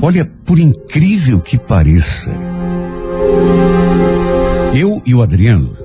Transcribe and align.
Olha, 0.00 0.24
por 0.44 0.60
incrível 0.60 1.40
que 1.40 1.58
pareça, 1.58 2.32
eu 4.72 5.02
e 5.04 5.12
o 5.12 5.22
Adriano 5.22 5.76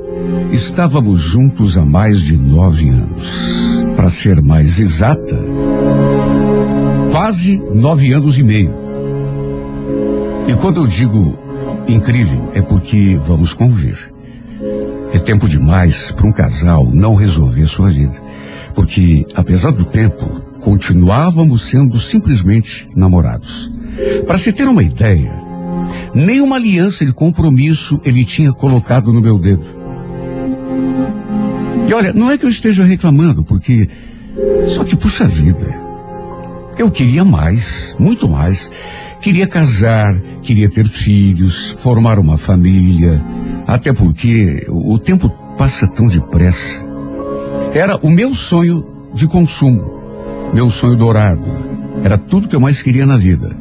estávamos 0.51 1.19
juntos 1.19 1.77
há 1.77 1.83
mais 1.83 2.21
de 2.21 2.37
nove 2.37 2.89
anos. 2.89 3.33
Para 3.95 4.09
ser 4.09 4.41
mais 4.41 4.77
exata, 4.77 5.37
quase 7.11 7.57
nove 7.73 8.13
anos 8.13 8.37
e 8.37 8.43
meio. 8.43 8.71
E 10.47 10.53
quando 10.55 10.77
eu 10.77 10.87
digo 10.87 11.39
incrível, 11.87 12.51
é 12.53 12.61
porque 12.61 13.17
vamos 13.25 13.53
conviver. 13.53 14.13
É 15.11 15.17
tempo 15.17 15.49
demais 15.49 16.11
para 16.11 16.27
um 16.27 16.31
casal 16.31 16.85
não 16.85 17.15
resolver 17.15 17.65
sua 17.65 17.89
vida. 17.89 18.21
Porque, 18.75 19.25
apesar 19.35 19.71
do 19.71 19.85
tempo, 19.85 20.25
continuávamos 20.59 21.63
sendo 21.63 21.99
simplesmente 21.99 22.87
namorados. 22.95 23.72
Para 24.25 24.37
se 24.37 24.51
ter 24.51 24.67
uma 24.67 24.83
ideia, 24.83 25.31
nenhuma 26.13 26.55
aliança 26.55 27.05
de 27.05 27.13
compromisso 27.13 27.99
ele 28.03 28.23
tinha 28.23 28.51
colocado 28.51 29.11
no 29.11 29.21
meu 29.21 29.37
dedo. 29.37 29.65
E 31.87 31.93
olha, 31.93 32.13
não 32.13 32.31
é 32.31 32.37
que 32.37 32.45
eu 32.45 32.49
esteja 32.49 32.83
reclamando, 32.83 33.43
porque. 33.43 33.87
Só 34.67 34.83
que, 34.83 34.95
puxa 34.95 35.27
vida, 35.27 35.67
eu 36.77 36.89
queria 36.89 37.23
mais, 37.23 37.95
muito 37.99 38.27
mais. 38.27 38.69
Queria 39.21 39.47
casar, 39.47 40.19
queria 40.41 40.69
ter 40.69 40.85
filhos, 40.85 41.75
formar 41.79 42.19
uma 42.19 42.37
família. 42.37 43.23
Até 43.67 43.93
porque 43.93 44.65
o 44.67 44.97
tempo 44.97 45.29
passa 45.57 45.87
tão 45.87 46.07
depressa. 46.07 46.85
Era 47.73 47.97
o 47.97 48.09
meu 48.09 48.33
sonho 48.33 48.85
de 49.13 49.27
consumo, 49.27 50.01
meu 50.53 50.69
sonho 50.69 50.97
dourado. 50.97 51.47
Era 52.03 52.17
tudo 52.17 52.47
que 52.47 52.55
eu 52.55 52.59
mais 52.59 52.81
queria 52.81 53.05
na 53.05 53.17
vida. 53.17 53.55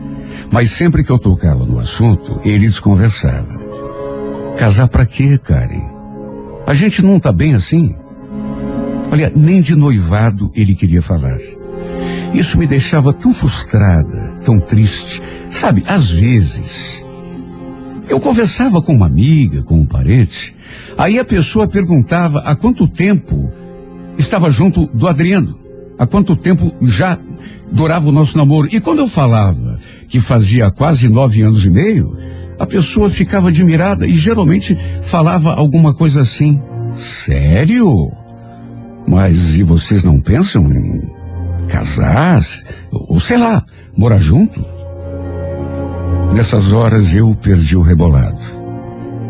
Mas 0.53 0.71
sempre 0.71 1.03
que 1.03 1.11
eu 1.11 1.19
tocava 1.19 1.65
no 1.65 1.79
assunto, 1.79 2.39
ele 2.45 2.67
desconversava. 2.67 3.59
Casar 4.59 4.87
para 4.87 5.07
quê, 5.07 5.39
Karen? 5.39 5.91
A 6.67 6.75
gente 6.75 7.03
não 7.03 7.19
tá 7.19 7.33
bem 7.33 7.55
assim? 7.55 7.97
Olha, 9.11 9.33
nem 9.35 9.63
de 9.63 9.75
noivado 9.75 10.53
ele 10.55 10.75
queria 10.75 11.01
falar. 11.01 11.39
Isso 12.35 12.59
me 12.59 12.67
deixava 12.67 13.15
tão 13.15 13.33
frustrada, 13.33 14.39
tão 14.45 14.61
triste. 14.61 15.23
Sabe, 15.51 15.83
às 15.87 16.11
vezes, 16.11 17.03
eu 18.09 18.21
conversava 18.21 18.83
com 18.83 18.95
uma 18.95 19.07
amiga, 19.07 19.63
com 19.63 19.81
um 19.81 19.87
parente, 19.87 20.55
aí 20.99 21.19
a 21.19 21.25
pessoa 21.25 21.67
perguntava 21.67 22.41
há 22.41 22.55
quanto 22.55 22.87
tempo 22.87 23.51
estava 24.19 24.51
junto 24.51 24.87
do 24.87 25.09
Adriano, 25.09 25.59
há 26.03 26.07
quanto 26.07 26.35
tempo 26.35 26.75
já 26.83 27.17
durava 27.71 28.09
o 28.09 28.13
nosso 28.13 28.37
namoro. 28.37 28.69
E 28.73 28.81
quando 28.81 28.99
eu 28.99 29.07
falava 29.07 29.79
que 30.09 30.19
fazia 30.21 30.71
quase 30.71 31.09
nove 31.09 31.43
anos 31.43 31.65
e 31.65 31.71
meio, 31.71 32.19
a 32.59 32.67
pessoa 32.67 33.09
ficava 33.09 33.49
admirada 33.49 34.05
e 34.07 34.17
geralmente 34.17 34.77
falava 35.01 35.55
alguma 35.55 35.95
coisa 35.95 36.23
assim. 36.23 36.61
Sério? 36.95 38.11
Mas 39.07 39.55
e 39.55 39.63
vocês 39.63 40.03
não 40.03 40.21
pensam 40.21 40.71
em 40.73 41.09
casar? 41.69 42.43
Ou 42.91 43.21
sei 43.21 43.39
lá, 43.39 43.63
morar 43.97 44.19
junto? 44.19 44.61
Nessas 46.35 46.73
horas 46.73 47.15
eu 47.15 47.33
perdi 47.37 47.77
o 47.77 47.83
rebolado. 47.83 48.41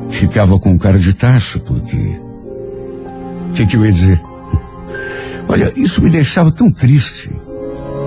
Ficava 0.08 0.58
com 0.58 0.78
cara 0.78 0.98
de 0.98 1.12
tacho, 1.12 1.60
porque. 1.60 2.20
O 3.50 3.54
que, 3.54 3.66
que 3.66 3.76
eu 3.76 3.84
ia 3.84 3.92
dizer? 3.92 4.20
Olha, 5.52 5.70
isso 5.76 6.00
me 6.00 6.08
deixava 6.08 6.50
tão 6.50 6.70
triste. 6.70 7.30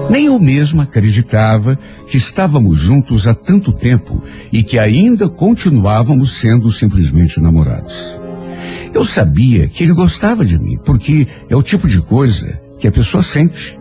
Nem 0.10 0.26
eu 0.26 0.40
mesma 0.40 0.82
acreditava 0.82 1.78
que 2.08 2.18
estávamos 2.18 2.80
juntos 2.80 3.28
há 3.28 3.36
tanto 3.36 3.72
tempo 3.72 4.24
e 4.52 4.64
que 4.64 4.80
ainda 4.80 5.30
continuávamos 5.30 6.40
sendo 6.40 6.72
simplesmente 6.72 7.40
namorados. 7.40 8.20
Eu 8.92 9.05
sabia 9.05 9.67
que 9.67 9.84
ele 9.84 9.94
gostava 9.94 10.44
de 10.44 10.58
mim, 10.58 10.80
porque 10.84 11.28
é 11.48 11.55
o 11.55 11.61
tipo 11.61 11.88
de 11.88 12.02
coisa 12.02 12.60
que 12.80 12.88
a 12.88 12.92
pessoa 12.92 13.22
sente. 13.22 13.80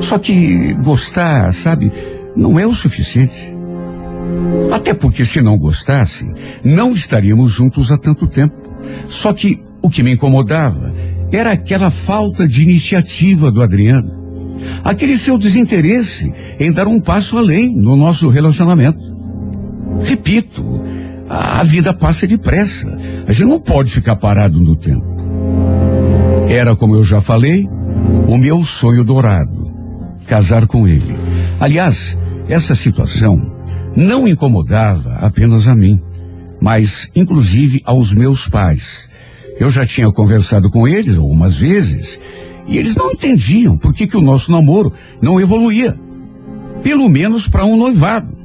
Só 0.00 0.18
que 0.18 0.74
gostar, 0.82 1.54
sabe, 1.54 1.92
não 2.34 2.58
é 2.58 2.66
o 2.66 2.74
suficiente. 2.74 3.54
Até 4.72 4.92
porque 4.92 5.24
se 5.24 5.40
não 5.40 5.56
gostasse, 5.56 6.26
não 6.64 6.92
estaríamos 6.92 7.52
juntos 7.52 7.92
há 7.92 7.96
tanto 7.96 8.26
tempo. 8.26 8.56
Só 9.08 9.32
que 9.32 9.62
o 9.80 9.88
que 9.88 10.02
me 10.02 10.10
incomodava 10.10 10.92
era 11.36 11.52
aquela 11.52 11.90
falta 11.90 12.46
de 12.46 12.62
iniciativa 12.62 13.50
do 13.50 13.62
Adriano. 13.62 14.24
Aquele 14.82 15.16
seu 15.18 15.36
desinteresse 15.36 16.32
em 16.58 16.72
dar 16.72 16.86
um 16.86 17.00
passo 17.00 17.36
além 17.36 17.74
no 17.74 17.96
nosso 17.96 18.28
relacionamento. 18.28 19.14
Repito, 20.02 20.82
a 21.28 21.62
vida 21.64 21.92
passa 21.92 22.26
depressa. 22.26 22.86
A 23.26 23.32
gente 23.32 23.48
não 23.48 23.60
pode 23.60 23.90
ficar 23.90 24.16
parado 24.16 24.60
no 24.60 24.76
tempo. 24.76 25.04
Era, 26.48 26.76
como 26.76 26.94
eu 26.94 27.04
já 27.04 27.20
falei, 27.20 27.66
o 28.28 28.36
meu 28.36 28.62
sonho 28.62 29.04
dourado. 29.04 29.72
Casar 30.26 30.66
com 30.66 30.86
ele. 30.86 31.16
Aliás, 31.60 32.16
essa 32.48 32.74
situação 32.74 33.54
não 33.96 34.26
incomodava 34.26 35.14
apenas 35.20 35.66
a 35.66 35.74
mim, 35.74 36.00
mas 36.60 37.08
inclusive 37.14 37.82
aos 37.84 38.12
meus 38.12 38.48
pais. 38.48 39.08
Eu 39.58 39.70
já 39.70 39.86
tinha 39.86 40.10
conversado 40.10 40.70
com 40.70 40.86
eles 40.86 41.16
algumas 41.16 41.56
vezes 41.56 42.18
e 42.66 42.78
eles 42.78 42.96
não 42.96 43.12
entendiam 43.12 43.76
por 43.76 43.92
que, 43.92 44.06
que 44.06 44.16
o 44.16 44.20
nosso 44.20 44.50
namoro 44.50 44.92
não 45.20 45.40
evoluía. 45.40 45.98
Pelo 46.82 47.08
menos 47.08 47.48
para 47.48 47.64
um 47.64 47.76
noivado. 47.76 48.36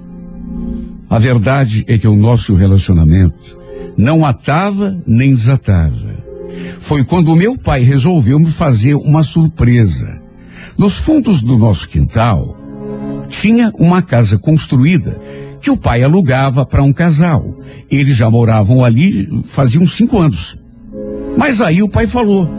A 1.09 1.18
verdade 1.18 1.84
é 1.88 1.97
que 1.97 2.08
o 2.08 2.16
nosso 2.16 2.53
relacionamento 2.53 3.58
não 3.97 4.25
atava 4.25 4.97
nem 5.06 5.34
desatava. 5.34 6.18
Foi 6.80 7.03
quando 7.03 7.34
o 7.34 7.36
meu 7.36 7.58
pai 7.58 7.81
resolveu 7.81 8.40
me 8.40 8.46
fazer 8.46 8.96
uma 8.96 9.24
surpresa. 9.24 10.22
Nos 10.78 10.97
fundos 10.97 11.41
do 11.41 11.58
nosso 11.58 11.90
quintal, 11.90 12.58
tinha 13.28 13.74
uma 13.78 14.02
casa 14.02 14.38
construída 14.38 15.20
que 15.62 15.70
o 15.70 15.78
pai 15.78 16.03
alugava 16.03 16.66
para 16.66 16.84
um 16.84 16.94
casal. 16.94 17.44
Eles 17.90 18.16
já 18.16 18.30
moravam 18.30 18.84
ali 18.84 19.28
faziam 19.46 19.86
cinco 19.86 20.20
anos. 20.20 20.58
Mas 21.40 21.62
aí 21.62 21.82
o 21.82 21.88
pai 21.88 22.06
falou: 22.06 22.50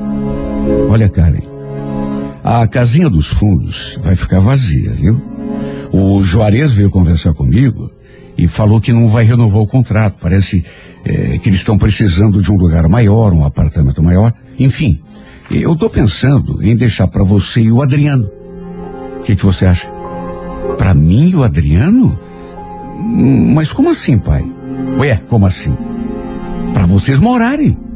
Olha, 0.89 1.07
Karen, 1.07 1.43
a 2.43 2.67
casinha 2.67 3.11
dos 3.11 3.27
fundos 3.27 3.99
vai 4.03 4.17
ficar 4.17 4.41
vazia, 4.41 4.91
viu? 4.91 5.21
O 5.93 6.25
Juarez 6.25 6.73
veio 6.73 6.89
conversar 6.89 7.35
comigo 7.35 7.91
e 8.39 8.49
falou 8.49 8.81
que 8.81 8.91
não 8.91 9.07
vai 9.07 9.23
renovar 9.23 9.61
o 9.61 9.67
contrato. 9.67 10.17
Parece 10.19 10.65
é, 11.05 11.37
que 11.39 11.51
eles 11.51 11.59
estão 11.59 11.77
precisando 11.77 12.41
de 12.41 12.51
um 12.51 12.57
lugar 12.57 12.89
maior, 12.89 13.35
um 13.35 13.45
apartamento 13.45 14.03
maior. 14.03 14.33
Enfim, 14.59 14.99
eu 15.51 15.75
estou 15.75 15.91
pensando 15.91 16.63
em 16.63 16.75
deixar 16.75 17.07
para 17.07 17.23
você 17.23 17.61
e 17.61 17.71
o 17.71 17.83
Adriano. 17.83 18.31
O 19.19 19.23
que, 19.25 19.37
que 19.37 19.45
você 19.45 19.67
acha? 19.67 19.91
Para 20.79 20.95
mim 20.95 21.29
e 21.29 21.37
o 21.37 21.43
Adriano? 21.43 22.19
Hum, 22.97 23.53
mas 23.55 23.75
como 23.75 23.91
assim, 23.91 24.17
pai? 24.17 24.43
Ué, 24.97 25.21
como 25.29 25.45
assim? 25.45 25.77
Para 26.73 26.87
vocês 26.87 27.19
morarem. 27.19 27.90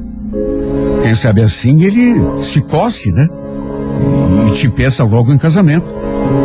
Quem 1.05 1.15
sabe 1.15 1.43
assim 1.43 1.83
ele 1.83 2.43
se 2.43 2.63
coce, 2.63 3.13
né? 3.13 3.29
E 4.49 4.55
te 4.55 4.71
peça 4.71 5.05
logo 5.05 5.31
em 5.35 5.37
casamento. 5.37 5.85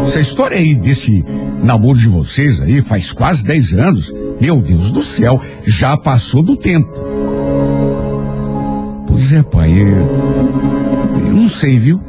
Essa 0.03 0.19
história 0.19 0.57
aí 0.57 0.75
desse 0.75 1.23
namoro 1.63 1.97
de 1.97 2.09
vocês 2.09 2.59
aí 2.59 2.81
faz 2.81 3.13
quase 3.13 3.41
10 3.41 3.71
anos. 3.71 4.13
Meu 4.37 4.61
Deus 4.61 4.91
do 4.91 5.01
céu, 5.01 5.41
já 5.65 5.95
passou 5.95 6.43
do 6.43 6.57
tempo. 6.57 6.91
Pois 9.07 9.31
é, 9.31 9.43
pai, 9.43 9.71
eu, 9.71 10.09
eu 11.25 11.35
não 11.35 11.47
sei, 11.47 11.79
viu? 11.79 12.01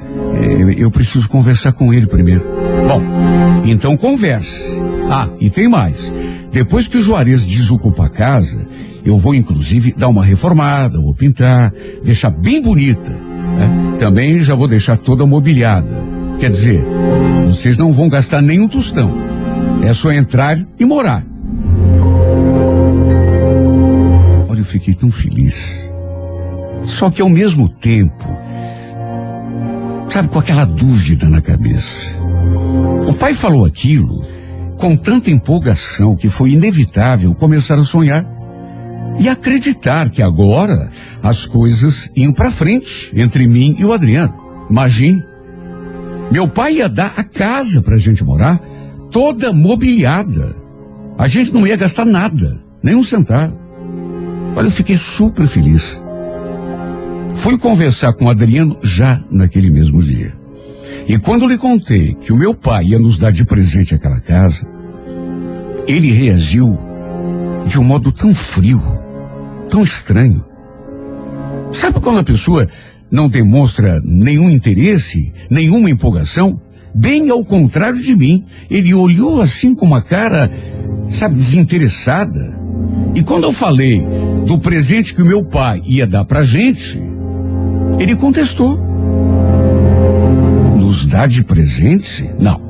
Eu, 0.42 0.72
eu 0.72 0.90
preciso 0.90 1.28
conversar 1.28 1.72
com 1.72 1.94
ele 1.94 2.08
primeiro. 2.08 2.44
Bom, 2.88 3.00
então 3.64 3.96
converse. 3.96 4.82
Ah, 5.08 5.28
e 5.38 5.50
tem 5.50 5.68
mais. 5.68 6.12
Depois 6.52 6.88
que 6.88 6.98
o 6.98 7.02
Juarez 7.02 7.46
desocupa 7.46 8.06
a 8.06 8.10
casa, 8.10 8.66
eu 9.04 9.16
vou 9.16 9.34
inclusive 9.34 9.94
dar 9.96 10.08
uma 10.08 10.24
reformada, 10.24 11.00
vou 11.00 11.14
pintar, 11.14 11.72
deixar 12.04 12.30
bem 12.30 12.60
bonita. 12.60 13.10
Né? 13.10 13.96
Também 13.98 14.40
já 14.40 14.54
vou 14.54 14.66
deixar 14.66 14.96
toda 14.96 15.24
mobiliada. 15.24 16.02
Quer 16.38 16.50
dizer, 16.50 16.84
vocês 17.46 17.78
não 17.78 17.92
vão 17.92 18.08
gastar 18.08 18.42
nenhum 18.42 18.66
tostão. 18.66 19.14
É 19.82 19.92
só 19.92 20.12
entrar 20.12 20.58
e 20.78 20.84
morar. 20.84 21.24
Olha, 24.48 24.60
eu 24.60 24.64
fiquei 24.64 24.94
tão 24.94 25.10
feliz. 25.10 25.90
Só 26.82 27.10
que 27.10 27.22
ao 27.22 27.28
mesmo 27.28 27.68
tempo, 27.68 28.38
sabe, 30.08 30.28
com 30.28 30.38
aquela 30.38 30.64
dúvida 30.64 31.28
na 31.28 31.40
cabeça. 31.40 32.10
O 33.06 33.14
pai 33.14 33.34
falou 33.34 33.64
aquilo 33.64 34.24
com 34.80 34.96
tanta 34.96 35.30
empolgação 35.30 36.16
que 36.16 36.30
foi 36.30 36.52
inevitável 36.52 37.34
começar 37.34 37.78
a 37.78 37.84
sonhar 37.84 38.26
e 39.18 39.28
acreditar 39.28 40.08
que 40.08 40.22
agora 40.22 40.90
as 41.22 41.44
coisas 41.44 42.10
iam 42.16 42.32
para 42.32 42.50
frente 42.50 43.12
entre 43.14 43.46
mim 43.46 43.76
e 43.78 43.84
o 43.84 43.92
Adriano. 43.92 44.34
Imagine. 44.70 45.22
Meu 46.32 46.48
pai 46.48 46.76
ia 46.76 46.88
dar 46.88 47.12
a 47.16 47.22
casa 47.22 47.82
para 47.82 47.96
a 47.96 47.98
gente 47.98 48.24
morar, 48.24 48.58
toda 49.10 49.52
mobiliada. 49.52 50.56
A 51.18 51.28
gente 51.28 51.52
não 51.52 51.66
ia 51.66 51.76
gastar 51.76 52.06
nada, 52.06 52.58
nem 52.82 52.94
um 52.94 53.02
centavo. 53.02 53.60
Olha, 54.56 54.66
eu 54.66 54.70
fiquei 54.70 54.96
super 54.96 55.46
feliz. 55.46 56.00
Fui 57.34 57.58
conversar 57.58 58.14
com 58.14 58.24
o 58.24 58.30
Adriano 58.30 58.78
já 58.82 59.22
naquele 59.30 59.70
mesmo 59.70 60.02
dia. 60.02 60.39
E 61.10 61.18
quando 61.18 61.48
lhe 61.48 61.58
contei 61.58 62.14
que 62.14 62.32
o 62.32 62.36
meu 62.36 62.54
pai 62.54 62.84
ia 62.84 62.98
nos 63.00 63.18
dar 63.18 63.32
de 63.32 63.44
presente 63.44 63.92
aquela 63.92 64.20
casa, 64.20 64.64
ele 65.88 66.12
reagiu 66.12 66.78
de 67.66 67.80
um 67.80 67.82
modo 67.82 68.12
tão 68.12 68.32
frio, 68.32 68.80
tão 69.68 69.82
estranho. 69.82 70.44
Sabe 71.72 71.98
quando 71.98 72.20
a 72.20 72.22
pessoa 72.22 72.68
não 73.10 73.28
demonstra 73.28 74.00
nenhum 74.04 74.48
interesse, 74.48 75.32
nenhuma 75.50 75.90
empolgação? 75.90 76.60
Bem 76.94 77.28
ao 77.28 77.44
contrário 77.44 78.00
de 78.00 78.14
mim, 78.14 78.44
ele 78.70 78.94
olhou 78.94 79.40
assim 79.40 79.74
com 79.74 79.86
uma 79.86 80.02
cara, 80.02 80.48
sabe, 81.10 81.34
desinteressada. 81.34 82.56
E 83.16 83.22
quando 83.24 83.42
eu 83.42 83.52
falei 83.52 84.00
do 84.46 84.60
presente 84.60 85.12
que 85.12 85.22
o 85.22 85.26
meu 85.26 85.44
pai 85.44 85.82
ia 85.84 86.06
dar 86.06 86.24
pra 86.24 86.44
gente, 86.44 87.02
ele 87.98 88.14
contestou. 88.14 88.89
Nos 90.90 91.06
dá 91.06 91.24
de 91.24 91.44
presente? 91.44 92.28
Não. 92.36 92.60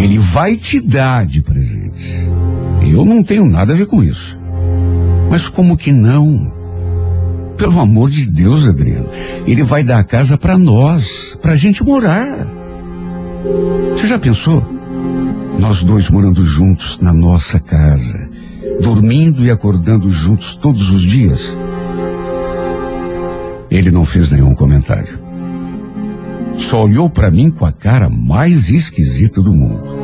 Ele 0.00 0.16
vai 0.16 0.56
te 0.56 0.80
dar 0.80 1.26
de 1.26 1.42
presente. 1.42 2.30
Eu 2.80 3.04
não 3.04 3.22
tenho 3.22 3.44
nada 3.44 3.74
a 3.74 3.76
ver 3.76 3.84
com 3.84 4.02
isso. 4.02 4.40
Mas 5.30 5.50
como 5.50 5.76
que 5.76 5.92
não? 5.92 6.50
Pelo 7.58 7.78
amor 7.78 8.08
de 8.08 8.24
Deus, 8.24 8.66
Adriano. 8.66 9.06
Ele 9.46 9.62
vai 9.62 9.84
dar 9.84 9.98
a 9.98 10.02
casa 10.02 10.38
para 10.38 10.56
nós, 10.56 11.36
pra 11.42 11.56
gente 11.56 11.84
morar. 11.84 12.46
Você 13.90 14.06
já 14.06 14.18
pensou? 14.18 14.66
Nós 15.58 15.82
dois 15.82 16.08
morando 16.08 16.42
juntos 16.42 16.98
na 17.02 17.12
nossa 17.12 17.60
casa, 17.60 18.30
dormindo 18.80 19.44
e 19.44 19.50
acordando 19.50 20.08
juntos 20.08 20.54
todos 20.54 20.88
os 20.88 21.02
dias. 21.02 21.54
Ele 23.70 23.90
não 23.90 24.06
fez 24.06 24.30
nenhum 24.30 24.54
comentário. 24.54 25.23
Só 26.58 26.84
olhou 26.84 27.10
para 27.10 27.30
mim 27.30 27.50
com 27.50 27.64
a 27.64 27.72
cara 27.72 28.08
mais 28.08 28.68
esquisita 28.68 29.40
do 29.40 29.52
mundo. 29.52 29.96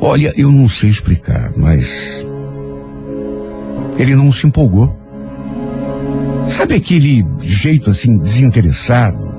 Olha, 0.00 0.32
eu 0.36 0.50
não 0.50 0.68
sei 0.68 0.90
explicar, 0.90 1.52
mas 1.56 2.24
ele 3.98 4.14
não 4.14 4.32
se 4.32 4.46
empolgou. 4.46 4.96
Sabe 6.48 6.74
aquele 6.74 7.24
jeito 7.40 7.90
assim 7.90 8.16
desinteressado, 8.16 9.34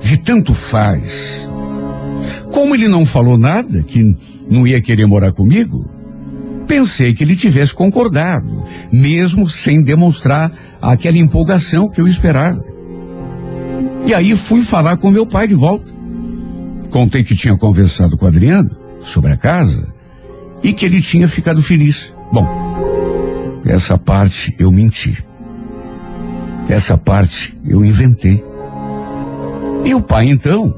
de 0.00 0.16
tanto 0.16 0.54
faz? 0.54 1.48
Como 2.52 2.74
ele 2.74 2.88
não 2.88 3.04
falou 3.04 3.36
nada, 3.36 3.82
que 3.82 4.16
não 4.48 4.66
ia 4.66 4.80
querer 4.80 5.06
morar 5.06 5.32
comigo, 5.32 5.90
pensei 6.66 7.12
que 7.12 7.24
ele 7.24 7.36
tivesse 7.36 7.74
concordado, 7.74 8.64
mesmo 8.92 9.48
sem 9.48 9.82
demonstrar 9.82 10.52
aquela 10.80 11.18
empolgação 11.18 11.88
que 11.88 12.00
eu 12.00 12.06
esperava. 12.06 12.73
E 14.04 14.12
aí 14.12 14.36
fui 14.36 14.60
falar 14.60 14.96
com 14.98 15.10
meu 15.10 15.26
pai 15.26 15.48
de 15.48 15.54
volta. 15.54 15.92
Contei 16.90 17.24
que 17.24 17.34
tinha 17.34 17.56
conversado 17.56 18.16
com 18.16 18.26
Adriano 18.26 18.70
sobre 19.00 19.32
a 19.32 19.36
casa 19.36 19.92
e 20.62 20.72
que 20.72 20.84
ele 20.84 21.00
tinha 21.00 21.26
ficado 21.26 21.62
feliz. 21.62 22.12
Bom, 22.32 22.46
essa 23.64 23.96
parte 23.96 24.54
eu 24.58 24.70
menti. 24.70 25.24
Essa 26.68 26.96
parte 26.98 27.58
eu 27.64 27.84
inventei. 27.84 28.44
E 29.84 29.94
o 29.94 30.02
pai 30.02 30.28
então 30.28 30.74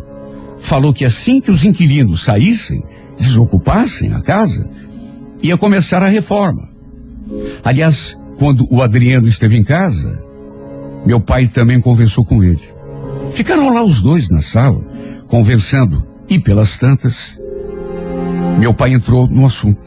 falou 0.58 0.92
que 0.92 1.04
assim 1.04 1.40
que 1.40 1.50
os 1.50 1.64
inquilinos 1.64 2.22
saíssem, 2.22 2.82
desocupassem 3.18 4.12
a 4.14 4.20
casa, 4.20 4.68
ia 5.42 5.56
começar 5.56 6.02
a 6.02 6.08
reforma. 6.08 6.68
Aliás, 7.64 8.16
quando 8.38 8.66
o 8.70 8.82
Adriano 8.82 9.26
esteve 9.26 9.56
em 9.56 9.64
casa, 9.64 10.22
meu 11.06 11.20
pai 11.20 11.46
também 11.46 11.80
conversou 11.80 12.24
com 12.24 12.42
ele. 12.42 12.75
Ficaram 13.36 13.68
lá 13.74 13.82
os 13.82 14.00
dois 14.00 14.30
na 14.30 14.40
sala, 14.40 14.82
conversando, 15.26 16.06
e 16.26 16.38
pelas 16.38 16.78
tantas, 16.78 17.38
meu 18.58 18.72
pai 18.72 18.94
entrou 18.94 19.28
no 19.28 19.44
assunto. 19.44 19.82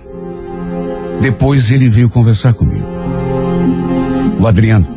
Depois 1.20 1.72
ele 1.72 1.90
veio 1.90 2.12
conversar 2.12 2.54
comigo. 2.54 2.86
O 4.40 4.46
Adriano. 4.46 4.88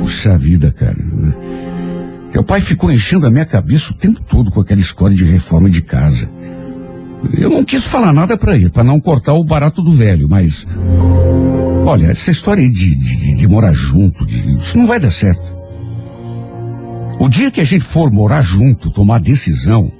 Puxa 0.00 0.38
vida, 0.38 0.70
cara. 0.70 0.96
Meu 2.32 2.44
pai 2.44 2.60
ficou 2.60 2.88
enchendo 2.88 3.26
a 3.26 3.30
minha 3.30 3.46
cabeça 3.46 3.90
o 3.90 3.96
tempo 3.96 4.20
todo 4.20 4.52
com 4.52 4.60
aquela 4.60 4.80
história 4.80 5.16
de 5.16 5.24
reforma 5.24 5.68
de 5.68 5.82
casa. 5.82 6.30
Eu 7.36 7.50
não 7.50 7.64
quis 7.64 7.84
falar 7.84 8.12
nada 8.12 8.38
para 8.38 8.54
ele, 8.54 8.70
para 8.70 8.84
não 8.84 9.00
cortar 9.00 9.32
o 9.32 9.42
barato 9.42 9.82
do 9.82 9.90
velho, 9.90 10.28
mas. 10.30 10.64
Olha, 11.84 12.06
essa 12.06 12.30
história 12.30 12.62
de, 12.62 12.94
de, 12.94 13.34
de 13.34 13.48
morar 13.48 13.72
junto, 13.72 14.24
de, 14.24 14.56
isso 14.56 14.78
não 14.78 14.86
vai 14.86 15.00
dar 15.00 15.10
certo. 15.10 15.61
O 17.22 17.28
dia 17.28 17.52
que 17.52 17.60
a 17.60 17.64
gente 17.64 17.84
for 17.84 18.10
morar 18.10 18.42
junto, 18.42 18.90
tomar 18.90 19.20
decisão, 19.20 19.92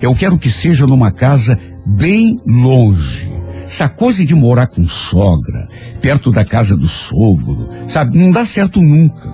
eu 0.00 0.14
quero 0.14 0.38
que 0.38 0.48
seja 0.48 0.86
numa 0.86 1.10
casa 1.10 1.58
bem 1.84 2.38
longe. 2.46 3.28
Essa 3.64 3.88
coisa 3.88 4.24
de 4.24 4.36
morar 4.36 4.68
com 4.68 4.86
sogra, 4.86 5.68
perto 6.00 6.30
da 6.30 6.44
casa 6.44 6.76
do 6.76 6.86
sogro, 6.86 7.68
sabe, 7.88 8.16
não 8.16 8.30
dá 8.30 8.46
certo 8.46 8.80
nunca. 8.80 9.28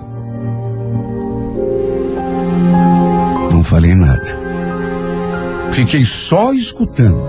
Não 3.51 3.63
falei 3.63 3.93
nada. 3.93 4.39
Fiquei 5.73 6.03
só 6.03 6.51
escutando. 6.55 7.23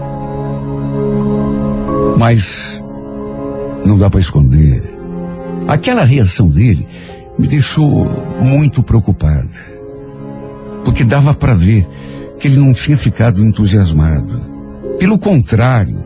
Mas 2.17 2.83
não 3.85 3.99
dá 3.99 4.09
para 4.09 4.21
esconder. 4.21 4.83
Aquela 5.69 6.03
reação 6.03 6.49
dele 6.49 6.89
me 7.39 7.47
deixou 7.47 8.09
muito 8.41 8.83
preocupado. 8.83 9.72
Porque 10.85 11.05
dava 11.05 11.35
para 11.35 11.55
ver 11.55 11.87
que 12.39 12.49
ele 12.49 12.59
não 12.59 12.73
tinha 12.73 12.97
ficado 12.97 13.41
entusiasmado. 13.45 14.41
Pelo 14.99 15.19
contrário, 15.19 16.05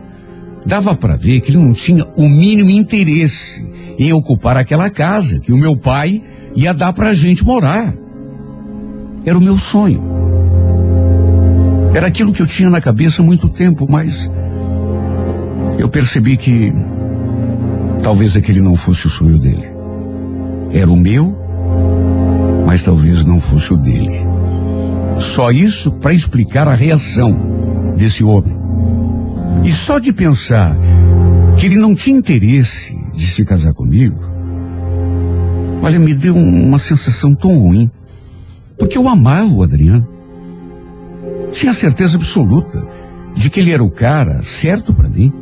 dava 0.65 0.95
para 0.95 1.15
ver 1.15 1.41
que 1.41 1.51
ele 1.51 1.57
não 1.57 1.73
tinha 1.73 2.05
o 2.15 2.27
mínimo 2.27 2.69
interesse 2.69 3.65
em 3.97 4.13
ocupar 4.13 4.57
aquela 4.57 4.89
casa 4.89 5.39
que 5.39 5.51
o 5.51 5.57
meu 5.57 5.75
pai 5.75 6.23
ia 6.55 6.73
dar 6.73 6.93
para 6.93 7.09
a 7.09 7.13
gente 7.13 7.43
morar. 7.43 7.93
Era 9.25 9.37
o 9.37 9.41
meu 9.41 9.57
sonho. 9.57 10.03
Era 11.93 12.07
aquilo 12.07 12.31
que 12.31 12.41
eu 12.41 12.47
tinha 12.47 12.69
na 12.69 12.79
cabeça 12.79 13.21
há 13.21 13.25
muito 13.25 13.49
tempo, 13.49 13.87
mas 13.89 14.29
eu 15.79 15.89
percebi 15.89 16.37
que 16.37 16.71
talvez 18.03 18.35
aquele 18.35 18.61
não 18.61 18.75
fosse 18.75 19.07
o 19.07 19.09
sonho 19.09 19.39
dele. 19.39 19.67
Era 20.71 20.91
o 20.91 20.95
meu, 20.95 21.35
mas 22.65 22.83
talvez 22.83 23.25
não 23.25 23.39
fosse 23.39 23.73
o 23.73 23.77
dele. 23.77 24.26
Só 25.19 25.51
isso 25.51 25.91
para 25.91 26.13
explicar 26.13 26.67
a 26.67 26.73
reação 26.73 27.93
desse 27.95 28.23
homem. 28.23 28.55
E 29.63 29.71
só 29.71 29.99
de 29.99 30.13
pensar 30.13 30.75
que 31.57 31.65
ele 31.65 31.75
não 31.75 31.95
tinha 31.95 32.17
interesse 32.17 32.95
de 33.13 33.27
se 33.27 33.43
casar 33.43 33.73
comigo, 33.73 34.19
olha, 35.81 35.99
me 35.99 36.13
deu 36.13 36.35
uma 36.35 36.79
sensação 36.79 37.33
tão 37.33 37.57
ruim. 37.57 37.89
Porque 38.77 38.97
eu 38.97 39.09
amava 39.09 39.51
o 39.51 39.63
Adriano. 39.63 40.07
Tinha 41.51 41.73
certeza 41.73 42.17
absoluta 42.17 42.85
de 43.35 43.49
que 43.49 43.59
ele 43.59 43.71
era 43.71 43.83
o 43.83 43.89
cara 43.89 44.43
certo 44.43 44.93
para 44.93 45.09
mim. 45.09 45.33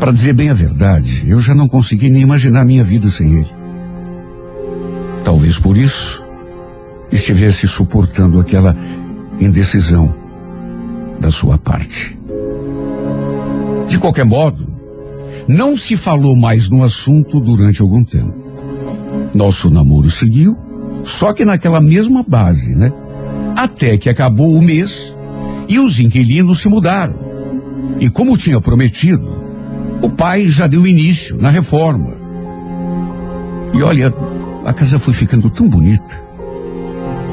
Para 0.00 0.12
dizer 0.12 0.32
bem 0.32 0.48
a 0.48 0.54
verdade, 0.54 1.24
eu 1.26 1.40
já 1.40 1.54
não 1.54 1.68
consegui 1.68 2.08
nem 2.08 2.22
imaginar 2.22 2.64
minha 2.64 2.82
vida 2.82 3.08
sem 3.10 3.32
ele. 3.34 3.54
Talvez 5.22 5.58
por 5.58 5.76
isso 5.76 6.23
estivesse 7.10 7.66
suportando 7.66 8.40
aquela 8.40 8.76
indecisão 9.40 10.14
da 11.20 11.30
sua 11.30 11.58
parte. 11.58 12.18
De 13.88 13.98
qualquer 13.98 14.24
modo, 14.24 14.66
não 15.46 15.76
se 15.76 15.96
falou 15.96 16.36
mais 16.36 16.68
no 16.68 16.82
assunto 16.82 17.40
durante 17.40 17.82
algum 17.82 18.02
tempo. 18.02 18.34
Nosso 19.34 19.70
namoro 19.70 20.10
seguiu, 20.10 20.56
só 21.04 21.32
que 21.32 21.44
naquela 21.44 21.80
mesma 21.80 22.24
base, 22.26 22.74
né? 22.74 22.92
Até 23.56 23.96
que 23.96 24.08
acabou 24.08 24.54
o 24.54 24.62
mês 24.62 25.16
e 25.68 25.78
os 25.78 26.00
inquilinos 26.00 26.60
se 26.60 26.68
mudaram. 26.68 27.14
E 28.00 28.08
como 28.08 28.36
tinha 28.36 28.60
prometido, 28.60 29.44
o 30.02 30.10
pai 30.10 30.46
já 30.46 30.66
deu 30.66 30.86
início 30.86 31.36
na 31.36 31.50
reforma. 31.50 32.14
E 33.74 33.82
olha, 33.82 34.12
a 34.64 34.72
casa 34.72 34.98
foi 34.98 35.12
ficando 35.12 35.50
tão 35.50 35.68
bonita, 35.68 36.23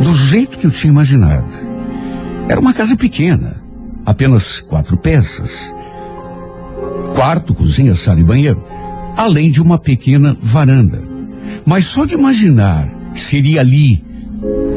do 0.02 0.16
jeito 0.16 0.58
que 0.58 0.66
eu 0.66 0.72
tinha 0.72 0.92
imaginado. 0.92 1.48
Era 2.50 2.60
uma 2.60 2.74
casa 2.74 2.96
pequena, 2.96 3.62
apenas 4.06 4.60
quatro 4.62 4.98
peças, 4.98 5.74
quarto, 7.16 7.54
cozinha, 7.54 7.96
sala 7.96 8.20
e 8.20 8.26
banheiro, 8.26 8.64
além 9.16 9.52
de 9.52 9.62
uma 9.62 9.78
pequena 9.78 10.36
varanda. 10.42 11.02
Mas 11.66 11.86
só 11.86 12.06
de 12.06 12.16
imaginar 12.16 12.88
que 13.14 13.20
seria 13.20 13.62
ali 13.62 14.04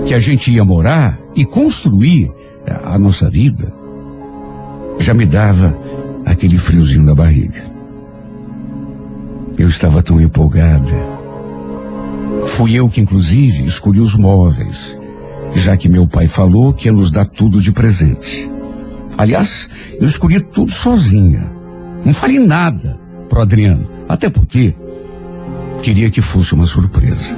que 0.06 0.14
a 0.14 0.18
gente 0.18 0.52
ia 0.52 0.64
morar 0.64 1.18
e 1.34 1.44
construir 1.44 2.30
a 2.84 2.98
nossa 2.98 3.30
vida, 3.30 3.72
já 5.00 5.14
me 5.14 5.26
dava 5.26 5.76
aquele 6.24 6.58
friozinho 6.58 7.04
na 7.04 7.14
barriga. 7.14 7.64
Eu 9.56 9.68
estava 9.68 10.02
tão 10.02 10.20
empolgada. 10.20 10.94
Fui 12.46 12.74
eu 12.74 12.88
que, 12.88 13.00
inclusive, 13.00 13.64
escolhi 13.64 14.00
os 14.00 14.14
móveis, 14.16 14.98
já 15.54 15.76
que 15.76 15.88
meu 15.88 16.06
pai 16.06 16.26
falou 16.26 16.72
que 16.72 16.88
ia 16.88 16.92
nos 16.92 17.10
dar 17.10 17.24
tudo 17.24 17.60
de 17.60 17.72
presente. 17.72 18.50
Aliás, 19.16 19.68
eu 20.00 20.08
escolhi 20.08 20.40
tudo 20.40 20.72
sozinha. 20.72 21.50
Não 22.04 22.12
falei 22.12 22.38
nada 22.38 22.98
pro 23.28 23.40
Adriano, 23.40 23.88
até 24.08 24.28
porque 24.28 24.74
queria 25.82 26.10
que 26.10 26.20
fosse 26.20 26.54
uma 26.54 26.66
surpresa. 26.66 27.36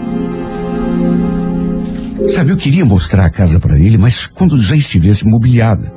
Sabe, 2.35 2.51
eu 2.51 2.57
queria 2.57 2.85
mostrar 2.85 3.27
a 3.27 3.31
casa 3.31 3.61
para 3.61 3.79
ele, 3.79 3.99
mas 3.99 4.27
quando 4.27 4.61
já 4.61 4.75
estivesse 4.75 5.25
mobiliada. 5.25 5.95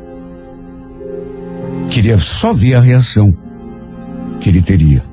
Queria 1.90 2.18
só 2.18 2.54
ver 2.54 2.76
a 2.76 2.82
reação 2.82 3.34
que 4.40 4.50
ele 4.50 4.62
teria. 4.62 5.04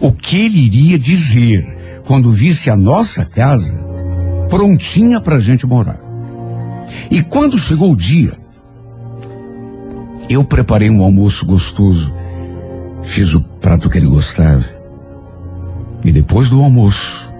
O 0.00 0.10
que 0.10 0.44
ele 0.44 0.58
iria 0.58 0.98
dizer 0.98 2.02
quando 2.04 2.32
visse 2.32 2.70
a 2.70 2.76
nossa 2.76 3.24
casa 3.24 3.78
prontinha 4.48 5.20
para 5.20 5.38
gente 5.38 5.66
morar. 5.66 6.05
E 7.10 7.22
quando 7.22 7.58
chegou 7.58 7.92
o 7.92 7.96
dia, 7.96 8.32
eu 10.28 10.42
preparei 10.44 10.90
um 10.90 11.02
almoço 11.02 11.46
gostoso, 11.46 12.12
fiz 13.02 13.34
o 13.34 13.42
prato 13.42 13.88
que 13.88 13.98
ele 13.98 14.06
gostava. 14.06 14.64
E 16.04 16.12
depois 16.12 16.50
do 16.50 16.62
almoço, 16.62 17.32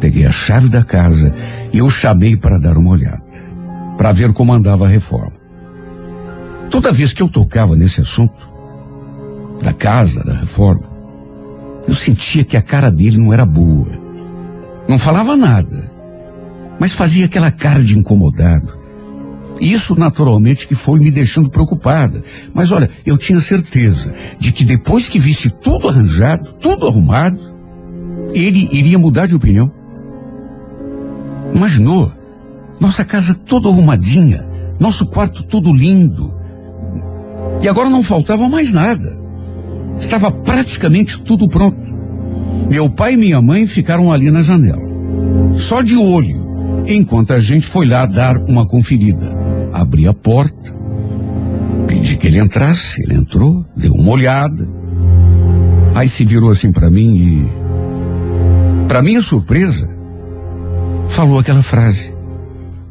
peguei 0.00 0.26
a 0.26 0.32
chave 0.32 0.68
da 0.68 0.82
casa 0.82 1.34
e 1.72 1.78
eu 1.78 1.90
chamei 1.90 2.36
para 2.36 2.58
dar 2.58 2.76
uma 2.76 2.90
olhada, 2.90 3.22
para 3.96 4.12
ver 4.12 4.32
como 4.32 4.52
andava 4.52 4.86
a 4.86 4.88
reforma. 4.88 5.32
Toda 6.70 6.92
vez 6.92 7.12
que 7.12 7.22
eu 7.22 7.28
tocava 7.28 7.74
nesse 7.74 8.00
assunto, 8.00 8.48
da 9.62 9.72
casa, 9.72 10.24
da 10.24 10.34
reforma, 10.34 10.88
eu 11.86 11.94
sentia 11.94 12.44
que 12.44 12.56
a 12.56 12.62
cara 12.62 12.90
dele 12.90 13.18
não 13.18 13.32
era 13.32 13.44
boa. 13.44 13.88
Não 14.88 14.98
falava 14.98 15.36
nada, 15.36 15.89
mas 16.80 16.92
fazia 16.92 17.26
aquela 17.26 17.50
cara 17.50 17.84
de 17.84 17.96
incomodado. 17.96 18.80
Isso 19.60 19.94
naturalmente 19.94 20.66
que 20.66 20.74
foi 20.74 20.98
me 20.98 21.10
deixando 21.10 21.50
preocupada. 21.50 22.24
Mas 22.54 22.72
olha, 22.72 22.88
eu 23.04 23.18
tinha 23.18 23.38
certeza 23.40 24.10
de 24.38 24.50
que 24.50 24.64
depois 24.64 25.06
que 25.06 25.18
visse 25.18 25.50
tudo 25.50 25.86
arranjado, 25.86 26.54
tudo 26.54 26.86
arrumado, 26.86 27.38
ele 28.32 28.66
iria 28.72 28.98
mudar 28.98 29.26
de 29.26 29.34
opinião. 29.34 29.70
Imaginou? 31.54 32.10
Nossa 32.80 33.04
casa 33.04 33.34
toda 33.34 33.68
arrumadinha, 33.68 34.48
nosso 34.78 35.04
quarto 35.04 35.42
todo 35.42 35.74
lindo. 35.74 36.34
E 37.62 37.68
agora 37.68 37.90
não 37.90 38.02
faltava 38.02 38.48
mais 38.48 38.72
nada. 38.72 39.20
Estava 40.00 40.30
praticamente 40.30 41.20
tudo 41.20 41.46
pronto. 41.46 42.00
Meu 42.70 42.88
pai 42.88 43.12
e 43.12 43.16
minha 43.18 43.42
mãe 43.42 43.66
ficaram 43.66 44.10
ali 44.10 44.30
na 44.30 44.40
janela, 44.40 44.80
só 45.58 45.82
de 45.82 45.96
olho, 45.96 46.49
enquanto 46.86 47.32
a 47.32 47.40
gente 47.40 47.66
foi 47.66 47.86
lá 47.86 48.06
dar 48.06 48.36
uma 48.36 48.66
conferida. 48.66 49.36
Abri 49.72 50.06
a 50.06 50.14
porta, 50.14 50.74
pedi 51.86 52.16
que 52.16 52.26
ele 52.26 52.38
entrasse, 52.38 53.02
ele 53.02 53.14
entrou, 53.14 53.64
deu 53.76 53.92
uma 53.92 54.12
olhada. 54.12 54.68
Aí 55.94 56.08
se 56.08 56.24
virou 56.24 56.50
assim 56.50 56.72
para 56.72 56.90
mim 56.90 57.16
e, 57.16 58.86
para 58.88 59.02
minha 59.02 59.20
surpresa, 59.20 59.88
falou 61.08 61.38
aquela 61.38 61.62
frase. 61.62 62.14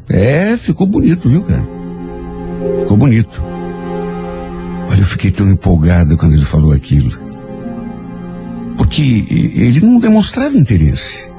É, 0.09 0.57
ficou 0.57 0.88
bonito, 0.88 1.29
viu, 1.29 1.43
cara? 1.43 1.67
Ficou 2.81 2.98
bonito. 2.98 3.41
Olha, 4.89 5.00
eu 5.00 5.05
fiquei 5.05 5.31
tão 5.31 5.50
empolgado 5.50 6.17
quando 6.17 6.33
ele 6.33 6.45
falou 6.45 6.74
aquilo. 6.74 7.12
Porque 8.75 9.25
ele 9.29 9.81
não 9.81 10.00
demonstrava 10.00 10.57
interesse. 10.57 11.29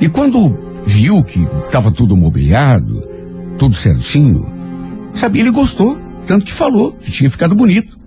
E 0.00 0.08
quando 0.08 0.69
viu 0.84 1.22
que 1.22 1.46
estava 1.64 1.90
tudo 1.90 2.16
mobiliado, 2.16 3.06
tudo 3.58 3.74
certinho, 3.74 4.50
sabe, 5.12 5.40
ele 5.40 5.50
gostou, 5.50 5.98
tanto 6.26 6.46
que 6.46 6.52
falou 6.52 6.92
que 6.92 7.10
tinha 7.10 7.30
ficado 7.30 7.54
bonito. 7.54 7.98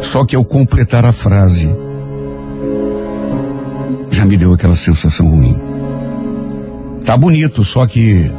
Só 0.00 0.24
que 0.24 0.36
ao 0.36 0.44
completar 0.44 1.04
a 1.04 1.12
frase, 1.12 1.68
já 4.10 4.24
me 4.24 4.36
deu 4.36 4.52
aquela 4.52 4.76
sensação 4.76 5.28
ruim. 5.28 5.56
Tá 7.04 7.16
bonito, 7.16 7.64
só 7.64 7.86
que 7.86 8.30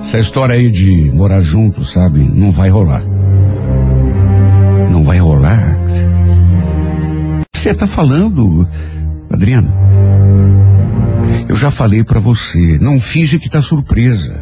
essa 0.00 0.18
história 0.18 0.54
aí 0.54 0.70
de 0.70 1.10
morar 1.12 1.40
junto, 1.40 1.84
sabe, 1.84 2.20
não 2.32 2.50
vai 2.50 2.68
rolar. 2.68 3.02
Não 4.90 5.02
vai 5.02 5.18
rolar. 5.18 5.78
Você 7.54 7.74
tá 7.74 7.86
falando, 7.86 8.66
Adriana? 9.30 9.74
Eu 11.48 11.56
já 11.56 11.70
falei 11.70 12.04
para 12.04 12.20
você, 12.20 12.78
não 12.78 13.00
finge 13.00 13.38
que 13.38 13.48
tá 13.48 13.62
surpresa. 13.62 14.34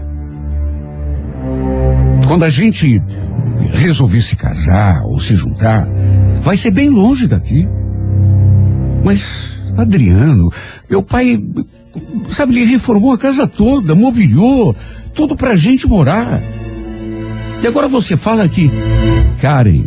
Quando 2.27 2.45
a 2.45 2.49
gente 2.49 3.01
resolver 3.73 4.21
se 4.21 4.35
casar 4.35 5.03
ou 5.05 5.21
se 5.21 5.35
juntar, 5.37 5.89
vai 6.41 6.57
ser 6.57 6.73
bem 6.73 6.91
longe 6.91 7.29
daqui. 7.29 7.67
Mas, 9.05 9.63
Adriano, 9.77 10.51
meu 10.91 11.03
pai, 11.03 11.41
sabe, 12.29 12.57
ele 12.57 12.73
reformou 12.73 13.13
a 13.13 13.19
casa 13.19 13.47
toda, 13.47 13.95
mobiliou, 13.95 14.75
tudo 15.15 15.37
pra 15.37 15.55
gente 15.55 15.87
morar. 15.87 16.43
E 17.63 17.67
agora 17.67 17.87
você 17.87 18.17
fala 18.17 18.49
que, 18.49 18.71
Karen, 19.41 19.85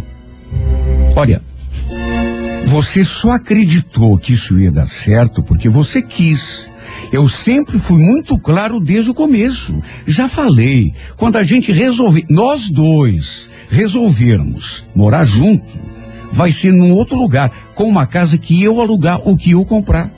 olha, 1.16 1.42
você 2.66 3.04
só 3.04 3.32
acreditou 3.34 4.18
que 4.18 4.34
isso 4.34 4.60
ia 4.60 4.72
dar 4.72 4.88
certo 4.88 5.44
porque 5.44 5.68
você 5.68 6.02
quis. 6.02 6.70
Eu 7.12 7.28
sempre 7.28 7.80
fui 7.80 7.98
muito 7.98 8.38
claro 8.38 8.80
desde 8.80 9.10
o 9.10 9.16
começo. 9.16 9.82
Já 10.06 10.28
falei, 10.28 10.94
quando 11.18 11.38
a 11.38 11.44
gente 11.44 11.72
resolver, 11.72 12.26
nós 12.30 12.70
dois 12.70 13.50
resolvermos 13.70 14.86
morar 14.96 15.24
junto, 15.24 15.80
vai 16.32 16.52
ser 16.52 16.72
num 16.72 16.94
outro 16.94 17.18
lugar, 17.18 17.52
com 17.74 17.86
uma 17.86 18.06
casa 18.06 18.38
que 18.38 18.62
eu 18.62 18.80
alugar 18.80 19.22
ou 19.24 19.36
que 19.36 19.52
eu 19.52 19.66
comprar. 19.66 20.12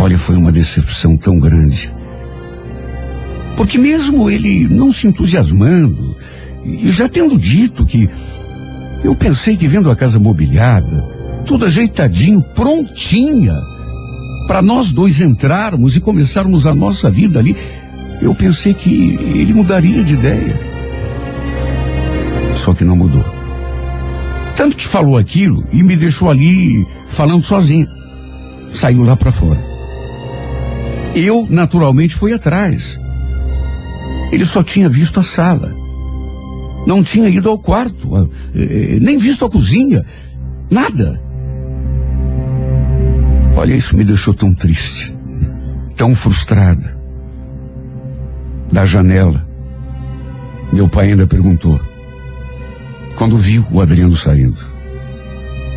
Olha, 0.00 0.18
foi 0.18 0.36
uma 0.36 0.52
decepção 0.52 1.16
tão 1.16 1.38
grande. 1.38 1.92
Porque 3.56 3.78
mesmo 3.78 4.28
ele 4.28 4.68
não 4.68 4.92
se 4.92 5.06
entusiasmando, 5.06 6.16
e 6.64 6.90
já 6.90 7.08
tendo 7.08 7.38
dito 7.38 7.86
que 7.86 8.08
eu 9.06 9.14
pensei 9.14 9.56
que 9.56 9.68
vendo 9.68 9.88
a 9.88 9.94
casa 9.94 10.18
mobiliada, 10.18 11.02
tudo 11.46 11.64
ajeitadinho, 11.64 12.42
prontinha, 12.42 13.54
para 14.48 14.60
nós 14.60 14.90
dois 14.90 15.20
entrarmos 15.20 15.94
e 15.94 16.00
começarmos 16.00 16.66
a 16.66 16.74
nossa 16.74 17.08
vida 17.08 17.38
ali, 17.38 17.56
eu 18.20 18.34
pensei 18.34 18.74
que 18.74 19.14
ele 19.14 19.54
mudaria 19.54 20.02
de 20.02 20.14
ideia. 20.14 20.60
Só 22.56 22.74
que 22.74 22.84
não 22.84 22.96
mudou. 22.96 23.24
Tanto 24.56 24.76
que 24.76 24.88
falou 24.88 25.16
aquilo 25.16 25.64
e 25.72 25.84
me 25.84 25.94
deixou 25.94 26.28
ali 26.28 26.84
falando 27.06 27.44
sozinho. 27.44 27.88
Saiu 28.72 29.04
lá 29.04 29.14
para 29.14 29.30
fora. 29.30 29.64
Eu, 31.14 31.46
naturalmente, 31.48 32.16
fui 32.16 32.32
atrás. 32.32 32.98
Ele 34.32 34.44
só 34.44 34.64
tinha 34.64 34.88
visto 34.88 35.20
a 35.20 35.22
sala. 35.22 35.85
Não 36.86 37.02
tinha 37.02 37.28
ido 37.28 37.50
ao 37.50 37.58
quarto, 37.58 38.30
nem 39.00 39.18
visto 39.18 39.44
a 39.44 39.50
cozinha. 39.50 40.04
Nada. 40.70 41.20
Olha, 43.56 43.74
isso 43.74 43.96
me 43.96 44.04
deixou 44.04 44.32
tão 44.32 44.54
triste, 44.54 45.16
tão 45.96 46.14
frustrada. 46.14 46.96
Da 48.72 48.84
janela, 48.84 49.46
meu 50.72 50.88
pai 50.88 51.10
ainda 51.10 51.26
perguntou, 51.26 51.80
quando 53.16 53.36
viu 53.36 53.64
o 53.72 53.80
Adriano 53.80 54.14
saindo. 54.16 54.58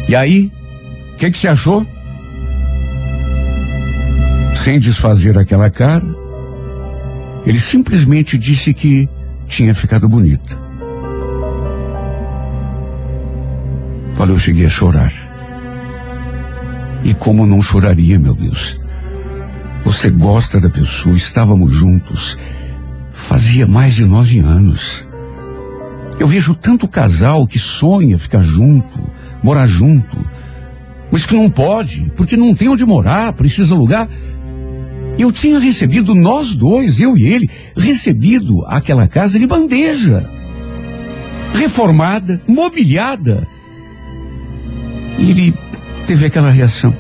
E 0.08 0.16
aí, 0.16 0.52
o 1.14 1.18
que, 1.18 1.32
que 1.32 1.38
você 1.38 1.48
achou? 1.48 1.86
Sem 4.56 4.80
desfazer 4.80 5.38
aquela 5.38 5.70
cara, 5.70 6.06
ele 7.46 7.60
simplesmente 7.60 8.38
disse 8.38 8.74
que 8.74 9.08
tinha 9.48 9.74
ficado 9.74 10.10
bonita. 10.10 10.69
Olha, 14.20 14.32
eu 14.32 14.38
cheguei 14.38 14.66
a 14.66 14.70
chorar. 14.70 15.14
E 17.06 17.14
como 17.14 17.46
não 17.46 17.62
choraria, 17.62 18.20
meu 18.20 18.34
Deus? 18.34 18.78
Você 19.84 20.10
gosta 20.10 20.60
da 20.60 20.70
pessoa, 20.70 21.16
estávamos 21.16 21.72
juntos. 21.72 22.38
Fazia 23.10 23.66
mais 23.66 23.94
de 23.94 24.04
nove 24.04 24.40
anos. 24.40 25.08
Eu 26.20 26.28
vejo 26.28 26.54
tanto 26.54 26.86
casal 26.86 27.48
que 27.48 27.58
sonha 27.58 28.20
ficar 28.20 28.44
junto, 28.44 29.10
morar 29.42 29.68
junto, 29.68 30.18
mas 31.10 31.26
que 31.26 31.34
não 31.34 31.50
pode, 31.50 32.12
porque 32.18 32.36
não 32.36 32.54
tem 32.54 32.68
onde 32.68 32.86
morar, 32.86 33.32
precisa 33.32 33.74
alugar. 33.74 34.10
Eu 35.18 35.32
tinha 35.32 35.60
recebido, 35.60 36.14
nós 36.14 36.54
dois, 36.54 37.00
eu 37.00 37.18
e 37.18 37.26
ele, 37.26 37.50
recebido 37.76 38.66
aquela 38.68 39.08
casa 39.08 39.40
de 39.40 39.48
bandeja. 39.48 40.30
Reformada, 41.54 42.42
mobiliada. 42.46 43.48
E 45.20 45.32
ele 45.32 45.54
teve 46.08 46.26
aquela 46.26 46.50
reação. 46.50 46.96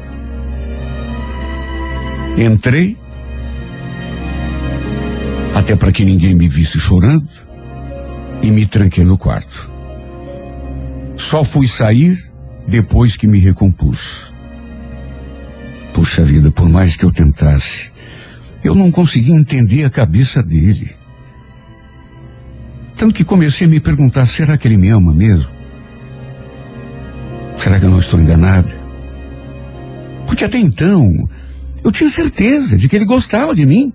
Entrei, 2.37 2.97
até 5.55 5.75
para 5.75 5.91
que 5.91 6.05
ninguém 6.05 6.35
me 6.35 6.47
visse 6.47 6.79
chorando, 6.79 7.27
e 8.41 8.51
me 8.51 8.65
tranquei 8.65 9.03
no 9.03 9.17
quarto. 9.17 9.69
Só 11.17 11.43
fui 11.43 11.67
sair 11.67 12.31
depois 12.67 13.17
que 13.17 13.27
me 13.27 13.39
recompus. 13.39 14.33
Puxa 15.93 16.23
vida, 16.23 16.51
por 16.51 16.69
mais 16.69 16.95
que 16.95 17.03
eu 17.03 17.11
tentasse, 17.11 17.91
eu 18.63 18.75
não 18.75 18.91
conseguia 18.91 19.35
entender 19.35 19.83
a 19.83 19.89
cabeça 19.89 20.41
dele. 20.41 20.91
Tanto 22.95 23.13
que 23.13 23.23
comecei 23.23 23.67
a 23.67 23.69
me 23.69 23.79
perguntar: 23.79 24.25
será 24.25 24.57
que 24.57 24.67
ele 24.67 24.77
me 24.77 24.89
ama 24.89 25.13
mesmo? 25.13 25.58
Será 27.59 27.77
que 27.77 27.85
eu 27.85 27.89
não 27.89 27.99
estou 27.99 28.19
enganada? 28.19 28.69
Porque 30.25 30.45
até 30.45 30.57
então, 30.57 31.27
eu 31.83 31.91
tinha 31.91 32.09
certeza 32.09 32.77
de 32.77 32.87
que 32.87 32.95
ele 32.95 33.05
gostava 33.05 33.53
de 33.53 33.65
mim. 33.65 33.91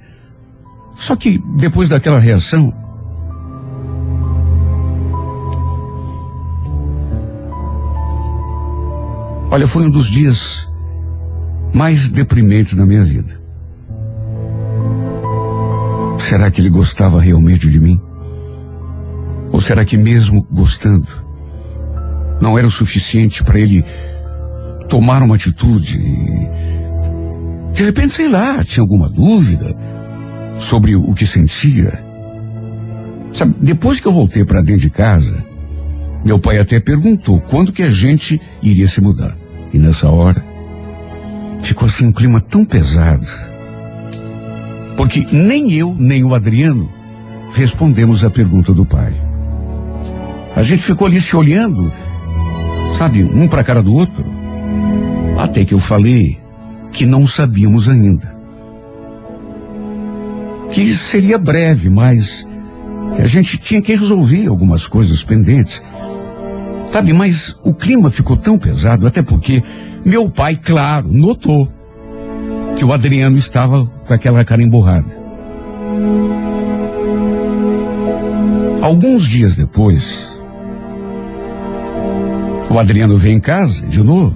Só 0.94 1.16
que 1.16 1.42
depois 1.56 1.88
daquela 1.88 2.18
reação, 2.18 2.72
olha, 9.50 9.66
foi 9.66 9.84
um 9.84 9.90
dos 9.90 10.06
dias 10.08 10.68
mais 11.72 12.08
deprimentes 12.08 12.74
da 12.74 12.84
minha 12.84 13.04
vida. 13.04 13.40
Será 16.18 16.50
que 16.50 16.60
ele 16.60 16.70
gostava 16.70 17.20
realmente 17.20 17.68
de 17.68 17.80
mim? 17.80 18.00
Ou 19.52 19.60
será 19.60 19.84
que 19.84 19.96
mesmo 19.96 20.46
gostando, 20.50 21.08
não 22.40 22.58
era 22.58 22.66
o 22.66 22.70
suficiente 22.70 23.42
para 23.42 23.58
ele 23.58 23.84
tomar 24.88 25.22
uma 25.22 25.34
atitude? 25.34 25.98
De 27.72 27.84
repente, 27.84 28.14
sei 28.14 28.28
lá, 28.28 28.62
tinha 28.64 28.82
alguma 28.82 29.08
dúvida 29.08 29.74
sobre 30.58 30.94
o 30.94 31.12
que 31.14 31.26
sentia. 31.26 31.98
Sabe, 33.32 33.56
depois 33.60 33.98
que 33.98 34.06
eu 34.06 34.12
voltei 34.12 34.44
para 34.44 34.62
dentro 34.62 34.82
de 34.82 34.90
casa, 34.90 35.42
meu 36.24 36.38
pai 36.38 36.58
até 36.58 36.78
perguntou 36.78 37.40
quando 37.40 37.72
que 37.72 37.82
a 37.82 37.90
gente 37.90 38.40
iria 38.62 38.86
se 38.86 39.00
mudar. 39.00 39.36
E 39.72 39.78
nessa 39.78 40.08
hora, 40.08 40.44
ficou 41.60 41.88
assim 41.88 42.06
um 42.06 42.12
clima 42.12 42.40
tão 42.40 42.64
pesado 42.64 43.26
porque 44.96 45.26
nem 45.32 45.72
eu, 45.72 45.94
nem 45.98 46.24
o 46.24 46.34
Adriano 46.34 46.90
respondemos 47.52 48.24
a 48.24 48.30
pergunta 48.30 48.72
do 48.72 48.84
pai. 48.84 49.14
A 50.56 50.62
gente 50.62 50.82
ficou 50.82 51.06
ali 51.06 51.20
se 51.20 51.34
olhando, 51.36 51.92
sabe, 52.94 53.22
um 53.24 53.46
para 53.48 53.64
cara 53.64 53.82
do 53.82 53.94
outro. 53.94 54.24
Até 55.38 55.64
que 55.64 55.74
eu 55.74 55.80
falei 55.80 56.38
que 56.92 57.04
não 57.04 57.26
sabíamos 57.26 57.88
ainda. 57.88 58.34
Que 60.70 60.94
seria 60.94 61.38
breve, 61.38 61.90
mas 61.90 62.46
que 63.14 63.22
a 63.22 63.26
gente 63.26 63.58
tinha 63.58 63.82
que 63.82 63.94
resolver 63.94 64.46
algumas 64.46 64.86
coisas 64.86 65.22
pendentes. 65.22 65.82
Sabe, 66.90 67.12
mas 67.12 67.54
o 67.64 67.74
clima 67.74 68.10
ficou 68.10 68.36
tão 68.36 68.56
pesado, 68.56 69.06
até 69.06 69.22
porque 69.22 69.62
meu 70.04 70.30
pai, 70.30 70.56
claro, 70.56 71.08
notou 71.10 71.68
que 72.76 72.84
o 72.84 72.92
Adriano 72.92 73.36
estava 73.36 73.84
com 73.84 74.14
aquela 74.14 74.44
cara 74.44 74.62
emburrada. 74.62 75.24
Alguns 78.80 79.24
dias 79.24 79.56
depois, 79.56 80.33
o 82.70 82.78
Adriano 82.78 83.16
veio 83.16 83.36
em 83.36 83.40
casa 83.40 83.86
de 83.86 84.02
novo. 84.02 84.34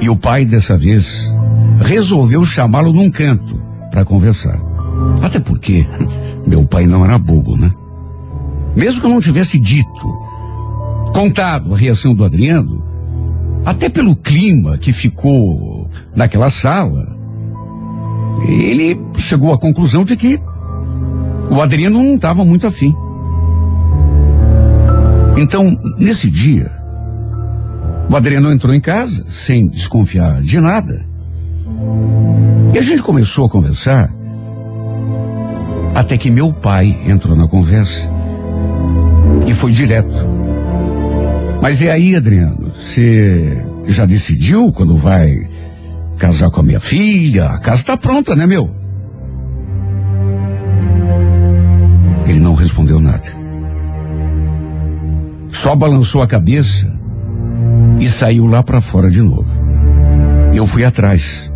E 0.00 0.08
o 0.08 0.16
pai, 0.16 0.44
dessa 0.44 0.76
vez, 0.76 1.30
resolveu 1.80 2.44
chamá-lo 2.44 2.92
num 2.92 3.10
canto 3.10 3.60
para 3.90 4.04
conversar. 4.04 4.60
Até 5.22 5.38
porque 5.40 5.86
meu 6.46 6.64
pai 6.64 6.86
não 6.86 7.04
era 7.04 7.18
bobo, 7.18 7.56
né? 7.56 7.72
Mesmo 8.74 9.00
que 9.00 9.06
eu 9.06 9.10
não 9.10 9.20
tivesse 9.20 9.58
dito, 9.58 10.06
contado 11.12 11.74
a 11.74 11.76
reação 11.76 12.14
do 12.14 12.24
Adriano, 12.24 12.84
até 13.64 13.88
pelo 13.88 14.16
clima 14.16 14.78
que 14.78 14.92
ficou 14.92 15.88
naquela 16.14 16.48
sala, 16.48 17.16
ele 18.46 18.98
chegou 19.18 19.52
à 19.52 19.58
conclusão 19.58 20.04
de 20.04 20.16
que 20.16 20.40
o 21.50 21.60
Adriano 21.60 22.02
não 22.02 22.14
estava 22.14 22.44
muito 22.44 22.66
afim. 22.66 22.94
Então, 25.36 25.78
nesse 25.96 26.28
dia, 26.30 26.70
o 28.10 28.16
Adriano 28.16 28.52
entrou 28.52 28.74
em 28.74 28.80
casa 28.80 29.24
sem 29.28 29.68
desconfiar 29.68 30.42
de 30.42 30.60
nada. 30.60 31.04
E 32.74 32.78
a 32.78 32.82
gente 32.82 33.02
começou 33.02 33.46
a 33.46 33.50
conversar 33.50 34.12
até 35.94 36.16
que 36.16 36.30
meu 36.30 36.52
pai 36.52 36.98
entrou 37.06 37.36
na 37.36 37.48
conversa 37.48 38.10
e 39.46 39.54
foi 39.54 39.72
direto. 39.72 40.28
Mas 41.62 41.82
é 41.82 41.90
aí, 41.90 42.16
Adriano, 42.16 42.72
você 42.74 43.64
já 43.86 44.06
decidiu 44.06 44.72
quando 44.72 44.96
vai 44.96 45.30
casar 46.16 46.50
com 46.50 46.60
a 46.60 46.64
minha 46.64 46.80
filha, 46.80 47.46
a 47.46 47.58
casa 47.58 47.80
está 47.80 47.96
pronta, 47.96 48.34
né, 48.34 48.46
meu? 48.46 48.70
Ele 52.26 52.40
não 52.40 52.54
respondeu 52.54 53.00
nada. 53.00 53.39
Só 55.62 55.76
balançou 55.76 56.22
a 56.22 56.26
cabeça 56.26 56.90
e 58.00 58.08
saiu 58.08 58.46
lá 58.46 58.62
para 58.62 58.80
fora 58.80 59.10
de 59.10 59.20
novo. 59.20 59.62
Eu 60.54 60.64
fui 60.64 60.86
atrás. 60.86 61.52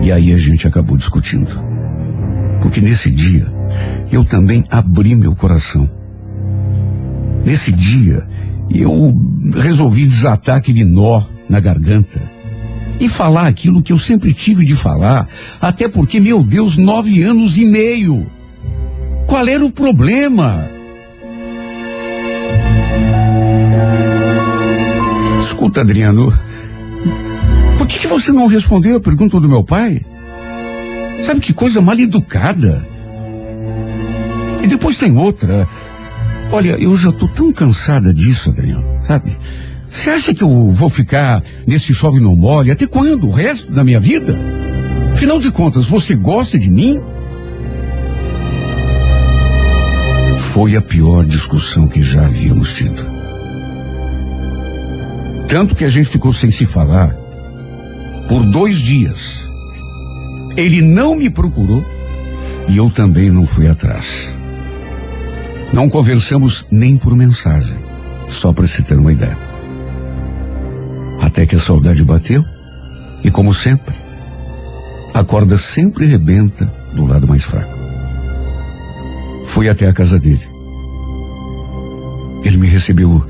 E 0.00 0.12
aí 0.12 0.32
a 0.32 0.38
gente 0.38 0.68
acabou 0.68 0.96
discutindo. 0.96 1.50
Porque 2.62 2.80
nesse 2.80 3.10
dia 3.10 3.52
eu 4.12 4.24
também 4.24 4.62
abri 4.70 5.16
meu 5.16 5.34
coração. 5.34 5.90
Nesse 7.44 7.72
dia 7.72 8.24
eu 8.70 9.12
resolvi 9.56 10.06
desatar 10.06 10.58
aquele 10.58 10.84
nó 10.84 11.20
na 11.48 11.58
garganta 11.58 12.22
e 13.00 13.08
falar 13.08 13.48
aquilo 13.48 13.82
que 13.82 13.92
eu 13.92 13.98
sempre 13.98 14.32
tive 14.32 14.64
de 14.64 14.76
falar, 14.76 15.26
até 15.60 15.88
porque, 15.88 16.20
meu 16.20 16.44
Deus, 16.44 16.76
nove 16.76 17.20
anos 17.24 17.56
e 17.56 17.64
meio. 17.64 18.24
Qual 19.26 19.48
era 19.48 19.66
o 19.66 19.72
problema? 19.72 20.73
Escuta, 25.44 25.82
Adriano, 25.82 26.32
por 27.76 27.86
que, 27.86 27.98
que 27.98 28.06
você 28.06 28.32
não 28.32 28.46
respondeu 28.46 28.96
a 28.96 29.00
pergunta 29.00 29.38
do 29.38 29.48
meu 29.48 29.62
pai? 29.62 30.00
Sabe 31.22 31.40
que 31.40 31.52
coisa 31.52 31.82
mal 31.82 31.98
educada. 31.98 32.86
E 34.62 34.66
depois 34.66 34.96
tem 34.96 35.16
outra. 35.18 35.68
Olha, 36.50 36.80
eu 36.80 36.96
já 36.96 37.10
estou 37.10 37.28
tão 37.28 37.52
cansada 37.52 38.12
disso, 38.12 38.50
Adriano, 38.50 38.84
sabe? 39.06 39.36
Você 39.90 40.08
acha 40.08 40.34
que 40.34 40.42
eu 40.42 40.70
vou 40.70 40.88
ficar 40.88 41.42
nesse 41.66 41.92
chove 41.92 42.20
não 42.20 42.34
mole 42.34 42.70
até 42.70 42.86
quando? 42.86 43.28
O 43.28 43.32
resto 43.32 43.70
da 43.70 43.84
minha 43.84 44.00
vida? 44.00 44.36
Afinal 45.12 45.38
de 45.38 45.50
contas, 45.50 45.84
você 45.84 46.14
gosta 46.14 46.58
de 46.58 46.70
mim? 46.70 46.98
Foi 50.38 50.74
a 50.74 50.80
pior 50.80 51.24
discussão 51.26 51.86
que 51.86 52.00
já 52.00 52.24
havíamos 52.24 52.72
tido. 52.72 53.13
Tanto 55.54 55.76
que 55.76 55.84
a 55.84 55.88
gente 55.88 56.08
ficou 56.08 56.32
sem 56.32 56.50
se 56.50 56.66
falar 56.66 57.14
por 58.28 58.44
dois 58.44 58.74
dias. 58.74 59.48
Ele 60.56 60.82
não 60.82 61.14
me 61.14 61.30
procurou 61.30 61.86
e 62.66 62.76
eu 62.76 62.90
também 62.90 63.30
não 63.30 63.46
fui 63.46 63.68
atrás. 63.68 64.36
Não 65.72 65.88
conversamos 65.88 66.66
nem 66.72 66.96
por 66.96 67.14
mensagem, 67.14 67.78
só 68.28 68.52
para 68.52 68.66
se 68.66 68.82
ter 68.82 68.98
uma 68.98 69.12
ideia. 69.12 69.38
Até 71.22 71.46
que 71.46 71.54
a 71.54 71.60
saudade 71.60 72.04
bateu 72.04 72.44
e, 73.22 73.30
como 73.30 73.54
sempre, 73.54 73.94
a 75.14 75.22
corda 75.22 75.56
sempre 75.56 76.04
rebenta 76.04 76.66
do 76.96 77.06
lado 77.06 77.28
mais 77.28 77.44
fraco. 77.44 77.78
Fui 79.44 79.68
até 79.68 79.86
a 79.86 79.92
casa 79.92 80.18
dele. 80.18 80.48
Ele 82.42 82.56
me 82.56 82.66
recebeu 82.66 83.24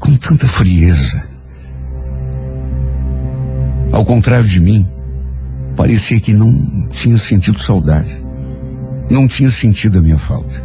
com 0.00 0.16
tanta 0.16 0.48
frieza. 0.48 1.35
Ao 3.96 4.04
contrário 4.04 4.46
de 4.46 4.60
mim, 4.60 4.86
parecia 5.74 6.20
que 6.20 6.34
não 6.34 6.86
tinha 6.90 7.16
sentido 7.16 7.58
saudade. 7.58 8.22
Não 9.08 9.26
tinha 9.26 9.50
sentido 9.50 9.98
a 9.98 10.02
minha 10.02 10.18
falta. 10.18 10.62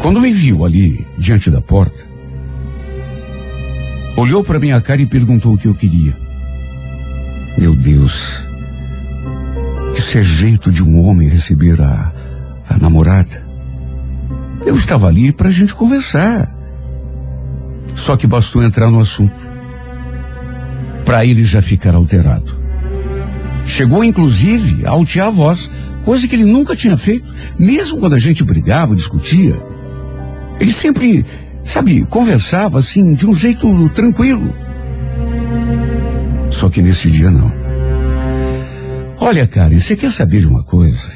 Quando 0.00 0.22
me 0.22 0.32
viu 0.32 0.64
ali 0.64 1.06
diante 1.18 1.50
da 1.50 1.60
porta, 1.60 2.12
Olhou 4.16 4.44
para 4.44 4.60
minha 4.60 4.80
cara 4.80 5.00
e 5.00 5.06
perguntou 5.06 5.54
o 5.54 5.58
que 5.58 5.66
eu 5.66 5.74
queria. 5.74 6.16
Meu 7.58 7.74
Deus. 7.74 8.46
Isso 9.96 10.18
é 10.18 10.22
jeito 10.22 10.70
de 10.70 10.82
um 10.82 11.04
homem 11.04 11.28
receber 11.28 11.80
a, 11.80 12.12
a 12.68 12.78
namorada. 12.78 13.42
Eu 14.64 14.76
estava 14.76 15.08
ali 15.08 15.32
para 15.32 15.48
a 15.48 15.50
gente 15.50 15.74
conversar. 15.74 16.54
Só 17.94 18.16
que 18.16 18.26
bastou 18.26 18.62
entrar 18.62 18.90
no 18.90 19.00
assunto. 19.00 19.51
Para 21.12 21.26
ele 21.26 21.44
já 21.44 21.60
ficar 21.60 21.94
alterado. 21.94 22.58
Chegou 23.66 24.02
inclusive 24.02 24.86
a 24.86 24.92
altear 24.92 25.26
a 25.26 25.30
voz, 25.30 25.70
coisa 26.06 26.26
que 26.26 26.34
ele 26.34 26.46
nunca 26.46 26.74
tinha 26.74 26.96
feito, 26.96 27.30
mesmo 27.58 27.98
quando 27.98 28.14
a 28.14 28.18
gente 28.18 28.42
brigava, 28.42 28.96
discutia. 28.96 29.54
Ele 30.58 30.72
sempre, 30.72 31.22
sabe, 31.64 32.06
conversava 32.06 32.78
assim, 32.78 33.12
de 33.12 33.26
um 33.26 33.34
jeito 33.34 33.90
tranquilo. 33.90 34.54
Só 36.48 36.70
que 36.70 36.80
nesse 36.80 37.10
dia 37.10 37.30
não. 37.30 37.52
Olha, 39.20 39.46
Karen, 39.46 39.80
você 39.80 39.94
quer 39.94 40.10
saber 40.10 40.40
de 40.40 40.46
uma 40.46 40.62
coisa? 40.62 41.08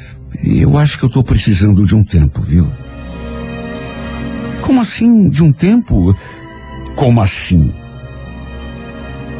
Eu 0.43 0.77
acho 0.77 0.99
que 0.99 1.05
eu 1.05 1.07
estou 1.07 1.23
precisando 1.23 1.87
de 1.87 1.95
um 1.95 2.03
tempo, 2.03 2.39
viu? 2.43 2.71
Como 4.61 4.79
assim, 4.79 5.27
de 5.27 5.41
um 5.41 5.51
tempo? 5.51 6.15
Como 6.95 7.19
assim? 7.19 7.73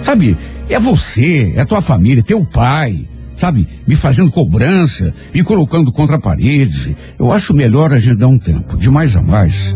Sabe, 0.08 0.38
é 0.70 0.80
você, 0.80 1.52
é 1.58 1.66
tua 1.66 1.82
família, 1.82 2.24
teu 2.24 2.46
pai, 2.46 3.06
sabe, 3.36 3.68
me 3.86 3.94
fazendo 3.94 4.32
cobrança, 4.32 5.14
me 5.34 5.44
colocando 5.44 5.92
contra 5.92 6.16
a 6.16 6.20
parede. 6.20 6.96
Eu 7.20 7.30
acho 7.30 7.54
melhor 7.54 7.92
a 7.92 8.00
gente 8.00 8.16
dar 8.16 8.30
um 8.30 8.40
tempo, 8.40 8.78
de 8.78 8.90
mais 8.90 9.18
a 9.18 9.22
mais. 9.22 9.76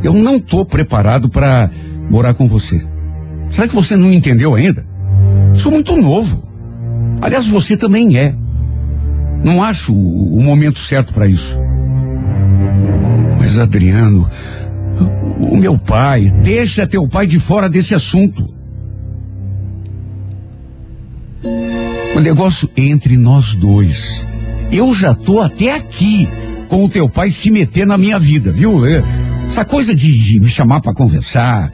Eu 0.00 0.14
não 0.14 0.36
estou 0.36 0.64
preparado 0.64 1.28
para 1.28 1.68
morar 2.08 2.32
com 2.34 2.46
você. 2.46 2.80
Será 3.50 3.66
que 3.66 3.74
você 3.74 3.96
não 3.96 4.12
entendeu 4.12 4.54
ainda? 4.54 4.86
Sou 5.52 5.72
muito 5.72 5.96
novo. 5.96 6.44
Aliás, 7.20 7.48
você 7.48 7.76
também 7.76 8.16
é. 8.16 8.36
Não 9.42 9.64
acho 9.64 9.92
o, 9.92 10.38
o 10.38 10.42
momento 10.44 10.78
certo 10.78 11.12
para 11.12 11.26
isso. 11.26 11.58
Mas, 13.36 13.58
Adriano, 13.58 14.30
o 15.40 15.56
meu 15.56 15.76
pai, 15.76 16.32
deixa 16.40 16.86
teu 16.86 17.08
pai 17.08 17.26
de 17.26 17.40
fora 17.40 17.68
desse 17.68 17.96
assunto. 17.96 18.61
O 22.14 22.20
negócio 22.20 22.68
entre 22.76 23.16
nós 23.16 23.56
dois. 23.56 24.26
Eu 24.70 24.94
já 24.94 25.14
tô 25.14 25.40
até 25.40 25.74
aqui 25.74 26.28
com 26.68 26.84
o 26.84 26.88
teu 26.88 27.08
pai 27.08 27.30
se 27.30 27.50
meter 27.50 27.86
na 27.86 27.98
minha 27.98 28.18
vida, 28.18 28.52
viu? 28.52 28.86
É, 28.86 29.02
essa 29.48 29.64
coisa 29.64 29.94
de, 29.94 30.18
de 30.18 30.40
me 30.40 30.48
chamar 30.48 30.80
para 30.80 30.94
conversar. 30.94 31.72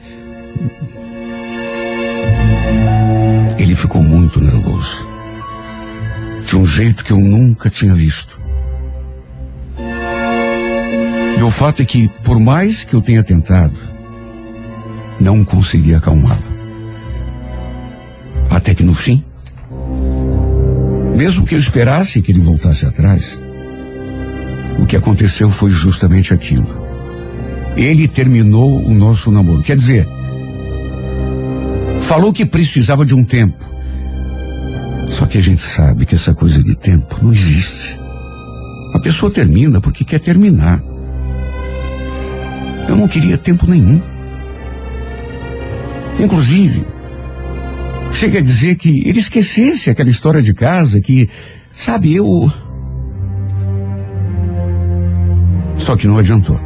Ele 3.57 3.75
ficou 3.75 4.01
muito 4.01 4.41
nervoso. 4.41 5.07
De 6.45 6.55
um 6.55 6.65
jeito 6.65 7.03
que 7.03 7.11
eu 7.11 7.19
nunca 7.19 7.69
tinha 7.69 7.93
visto. 7.93 8.39
E 11.37 11.41
o 11.41 11.51
fato 11.51 11.81
é 11.81 11.85
que, 11.85 12.09
por 12.23 12.37
mais 12.37 12.83
que 12.83 12.93
eu 12.93 13.01
tenha 13.01 13.23
tentado, 13.23 13.77
não 15.19 15.45
consegui 15.45 15.95
acalmá-lo. 15.95 16.43
Até 18.49 18.73
que 18.73 18.83
no 18.83 18.93
fim, 18.93 19.23
mesmo 21.19 21.45
que 21.45 21.53
eu 21.53 21.59
esperasse 21.59 22.21
que 22.21 22.31
ele 22.31 22.39
voltasse 22.39 22.85
atrás, 22.85 23.37
o 24.79 24.85
que 24.85 24.95
aconteceu 24.95 25.49
foi 25.49 25.69
justamente 25.69 26.33
aquilo. 26.33 26.87
Ele 27.75 28.07
terminou 28.07 28.85
o 28.85 28.93
nosso 28.93 29.29
namoro. 29.29 29.61
Quer 29.61 29.75
dizer, 29.75 30.07
falou 31.99 32.31
que 32.31 32.45
precisava 32.45 33.05
de 33.05 33.13
um 33.13 33.25
tempo. 33.25 33.61
Só 35.09 35.25
que 35.25 35.37
a 35.37 35.41
gente 35.41 35.61
sabe 35.61 36.05
que 36.05 36.15
essa 36.15 36.33
coisa 36.33 36.63
de 36.63 36.73
tempo 36.73 37.17
não 37.21 37.33
existe. 37.33 37.99
A 38.93 38.99
pessoa 38.99 39.29
termina 39.29 39.81
porque 39.81 40.05
quer 40.05 40.19
terminar. 40.19 40.81
Eu 42.87 42.95
não 42.95 43.09
queria 43.09 43.37
tempo 43.37 43.67
nenhum. 43.67 44.01
Inclusive, 46.17 46.85
Chega 48.11 48.39
a 48.39 48.41
dizer 48.41 48.75
que 48.75 49.07
ele 49.07 49.19
esquecesse 49.19 49.89
aquela 49.89 50.09
história 50.09 50.41
de 50.41 50.53
casa, 50.53 50.99
que, 50.99 51.29
sabe, 51.71 52.15
eu. 52.15 52.51
Só 55.75 55.95
que 55.95 56.07
não 56.07 56.17
adiantou. 56.17 56.59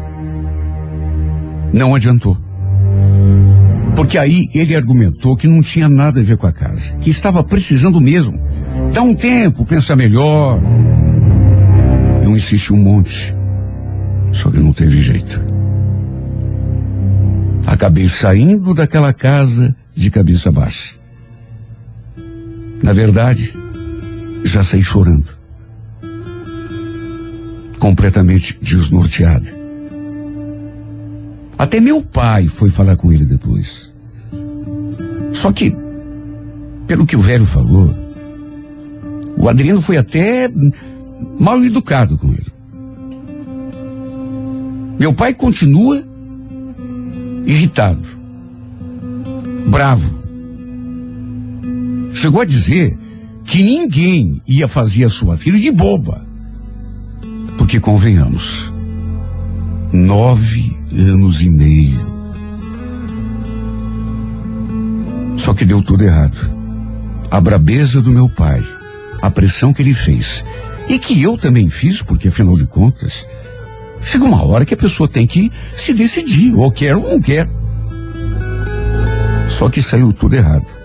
Não 1.73 1.93
adiantou. 1.95 2.38
Porque 3.95 4.17
aí 4.17 4.47
ele 4.53 4.75
argumentou 4.75 5.36
que 5.36 5.47
não 5.47 5.62
tinha 5.62 5.88
nada 5.88 6.19
a 6.19 6.23
ver 6.23 6.38
com 6.38 6.47
a 6.47 6.51
casa, 6.51 6.97
que 6.97 7.10
estava 7.10 7.43
precisando 7.43 8.01
mesmo. 8.01 8.39
Dá 8.91 9.01
um 9.01 9.13
tempo, 9.13 9.65
pensa 9.65 9.95
melhor. 9.95 10.60
Eu 12.23 12.36
insisti 12.36 12.73
um 12.73 12.77
monte. 12.77 13.36
Só 14.32 14.49
que 14.49 14.58
não 14.58 14.73
teve 14.73 14.99
jeito. 14.99 15.39
Acabei 17.67 18.08
saindo 18.10 18.73
daquela 18.73 19.13
casa 19.13 19.75
de 19.95 20.10
cabeça 20.10 20.51
baixa. 20.51 21.03
Na 22.84 22.91
verdade, 22.91 23.54
já 24.43 24.62
saí 24.62 24.84
chorando. 24.84 25.30
Completamente 27.80 28.60
desnorteado. 28.62 29.48
Até 31.58 31.80
meu 31.80 32.02
pai 32.02 32.48
foi 32.48 32.69
falar 32.69 32.98
com 32.98 33.12
ele 33.12 33.26
depois. 33.26 33.93
Só 35.32 35.52
que, 35.54 35.74
pelo 36.86 37.06
que 37.06 37.15
o 37.15 37.19
velho 37.19 37.46
falou, 37.46 37.96
o 39.38 39.48
Adriano 39.48 39.82
foi 39.82 39.96
até 39.98 40.52
mal 41.39 41.63
educado 41.63 42.17
com 42.17 42.28
ele. 42.28 42.54
Meu 45.00 45.13
pai 45.13 45.34
continua 45.34 46.04
irritado, 47.46 48.06
bravo. 49.72 50.23
Chegou 52.13 52.41
a 52.41 52.45
dizer 52.45 52.97
que 53.43 53.62
ninguém 53.62 54.41
ia 54.47 54.67
fazer 54.67 55.04
a 55.04 55.10
sua 55.10 55.38
filha 55.38 55.60
de 55.60 55.71
boba. 55.71 56.26
Porque 57.58 57.80
convenhamos, 57.80 58.73
nove 59.91 60.76
anos 60.91 61.41
e 61.41 61.49
meio. 61.49 62.13
Só 65.38 65.54
que 65.54 65.65
deu 65.65 65.82
tudo 65.82 66.04
errado. 66.04 66.38
A 67.30 67.41
brabeza 67.41 68.02
do 68.02 68.12
meu 68.12 68.30
pai, 68.30 68.63
a 69.21 69.30
pressão 69.30 69.73
que 69.73 69.82
ele 69.82 69.93
fez, 69.93 70.43
e 70.88 70.99
que 70.99 71.21
eu 71.21 71.38
também 71.38 71.67
fiz, 71.69 72.02
porque 72.02 72.28
afinal 72.28 72.56
de 72.56 72.65
contas, 72.65 73.26
chega 74.02 74.23
uma 74.23 74.45
hora 74.45 74.65
que 74.65 74.73
a 74.73 74.78
pessoa 74.78 75.10
tem 75.10 75.26
que 75.26 75.52
se 75.76 75.93
decidir, 75.93 76.54
ou 76.54 76.71
quer 76.71 76.95
ou 76.95 77.10
não 77.10 77.19
quer. 77.19 77.49
Só 79.49 79.69
que 79.69 79.82
saiu 79.82 80.13
tudo 80.13 80.36
errado. 80.36 80.83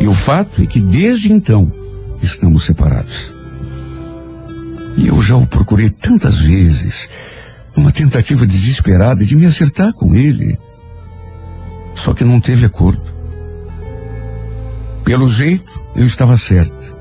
E 0.00 0.06
o 0.06 0.12
fato 0.14 0.62
é 0.62 0.66
que 0.66 0.80
desde 0.80 1.32
então 1.32 1.72
estamos 2.22 2.64
separados. 2.64 3.32
E 4.96 5.08
eu 5.08 5.20
já 5.22 5.36
o 5.36 5.46
procurei 5.46 5.90
tantas 5.90 6.38
vezes, 6.38 7.08
numa 7.76 7.90
tentativa 7.90 8.46
desesperada 8.46 9.24
de 9.24 9.34
me 9.34 9.46
acertar 9.46 9.92
com 9.92 10.14
ele. 10.14 10.58
Só 11.92 12.14
que 12.14 12.24
não 12.24 12.40
teve 12.40 12.66
acordo. 12.66 13.14
Pelo 15.04 15.28
jeito, 15.28 15.80
eu 15.94 16.06
estava 16.06 16.36
certo. 16.36 16.96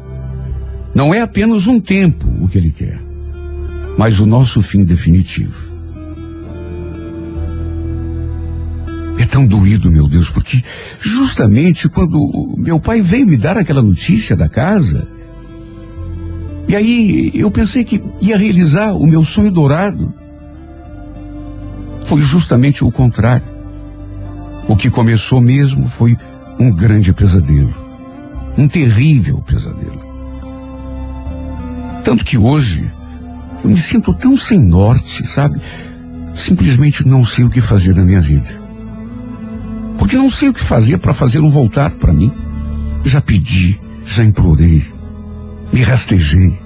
Não 0.94 1.14
é 1.14 1.22
apenas 1.22 1.68
um 1.68 1.80
tempo 1.80 2.28
o 2.40 2.48
que 2.48 2.58
ele 2.58 2.72
quer, 2.72 3.00
mas 3.98 4.20
o 4.20 4.26
nosso 4.26 4.62
fim 4.62 4.84
definitivo. 4.84 5.63
Tão 9.34 9.48
doído, 9.48 9.90
meu 9.90 10.08
Deus, 10.08 10.30
porque 10.30 10.64
justamente 11.00 11.90
quando 11.90 12.54
meu 12.56 12.80
pai 12.80 13.02
veio 13.02 13.26
me 13.26 13.36
dar 13.36 13.58
aquela 13.58 13.82
notícia 13.82 14.36
da 14.36 14.48
casa, 14.48 15.08
e 16.68 16.76
aí 16.76 17.32
eu 17.34 17.50
pensei 17.50 17.84
que 17.84 18.00
ia 18.22 18.38
realizar 18.38 18.94
o 18.94 19.08
meu 19.08 19.24
sonho 19.24 19.50
dourado. 19.50 20.14
Foi 22.06 22.22
justamente 22.22 22.84
o 22.84 22.92
contrário. 22.92 23.48
O 24.68 24.76
que 24.76 24.92
começou 24.92 25.42
mesmo 25.42 25.88
foi 25.88 26.16
um 26.60 26.72
grande 26.72 27.12
pesadelo. 27.12 27.74
Um 28.56 28.68
terrível 28.68 29.42
pesadelo. 29.42 29.98
Tanto 32.04 32.24
que 32.24 32.38
hoje 32.38 32.94
eu 33.64 33.72
me 33.72 33.82
sinto 33.82 34.14
tão 34.14 34.38
sem 34.38 34.60
norte, 34.60 35.28
sabe? 35.28 35.60
Simplesmente 36.36 37.08
não 37.08 37.26
sei 37.26 37.44
o 37.46 37.50
que 37.50 37.62
fazer 37.62 37.96
da 37.96 38.06
minha 38.06 38.22
vida. 38.22 38.63
Porque 39.98 40.16
não 40.16 40.30
sei 40.30 40.50
o 40.50 40.54
que 40.54 40.60
fazer 40.60 40.98
para 40.98 41.14
fazê-lo 41.14 41.50
voltar 41.50 41.92
para 41.92 42.14
mim. 42.14 42.32
Já 43.04 43.22
pedi, 43.22 43.80
já 44.06 44.24
implorei, 44.24 44.84
me 45.72 45.82
rastejei. 45.82 46.58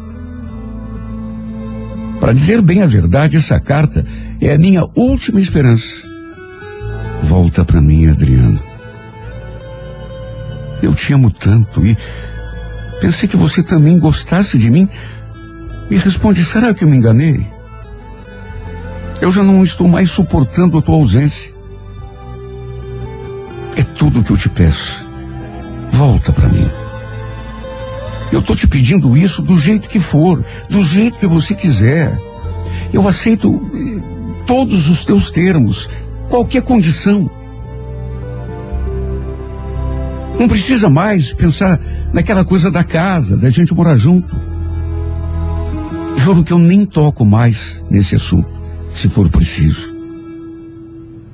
Para 2.20 2.34
dizer 2.34 2.62
bem 2.62 2.82
a 2.82 2.86
verdade, 2.86 3.38
essa 3.38 3.60
carta 3.60 4.06
é 4.42 4.54
a 4.54 4.58
minha 4.58 4.84
última 4.96 5.40
esperança. 5.40 6.08
Volta 7.22 7.64
para 7.64 7.82
mim, 7.82 8.08
Adriano. 8.08 8.60
Eu 10.82 10.94
te 10.94 11.12
amo 11.14 11.32
tanto 11.32 11.86
e 11.86 11.98
pensei 13.02 13.28
que 13.28 13.38
você 13.38 13.64
também 13.64 13.98
gostasse 14.00 14.58
de 14.58 14.70
mim. 14.70 14.88
Me 15.90 15.98
responde, 15.98 16.44
será 16.44 16.74
que 16.74 16.84
eu 16.84 16.88
me 16.88 16.98
enganei? 16.98 17.46
Eu 19.20 19.32
já 19.32 19.44
não 19.44 19.64
estou 19.64 19.88
mais 19.88 20.10
suportando 20.12 20.78
a 20.78 20.82
tua 20.82 20.96
ausência. 20.96 21.57
Tudo 23.98 24.20
o 24.20 24.24
que 24.24 24.32
eu 24.32 24.38
te 24.38 24.50
peço. 24.50 25.08
Volta 25.90 26.32
para 26.32 26.48
mim. 26.50 26.70
Eu 28.32 28.40
estou 28.40 28.56
te 28.56 28.68
pedindo 28.68 29.18
isso 29.18 29.42
do 29.42 29.58
jeito 29.58 29.90
que 29.90 30.00
for, 30.00 30.44
do 30.70 30.84
jeito 30.84 31.18
que 31.18 31.26
você 31.26 31.56
quiser. 31.56 32.20
Eu 32.94 33.08
aceito 33.08 33.50
eh, 33.74 34.44
todos 34.46 34.90
os 34.90 35.04
teus 35.04 35.32
termos, 35.32 35.90
qualquer 36.30 36.62
condição. 36.62 37.30
Não 40.40 40.48
precisa 40.48 40.90
mais 40.90 41.34
pensar 41.34 41.80
naquela 42.14 42.46
coisa 42.46 42.70
da 42.70 42.84
casa, 42.84 43.36
da 43.36 43.50
gente 43.50 43.74
morar 43.74 43.96
junto. 43.96 44.36
Juro 46.18 46.44
que 46.44 46.54
eu 46.54 46.60
nem 46.60 46.86
toco 46.86 47.26
mais 47.26 47.84
nesse 47.90 48.16
assunto, 48.16 48.52
se 48.94 49.10
for 49.10 49.30
preciso. 49.30 49.96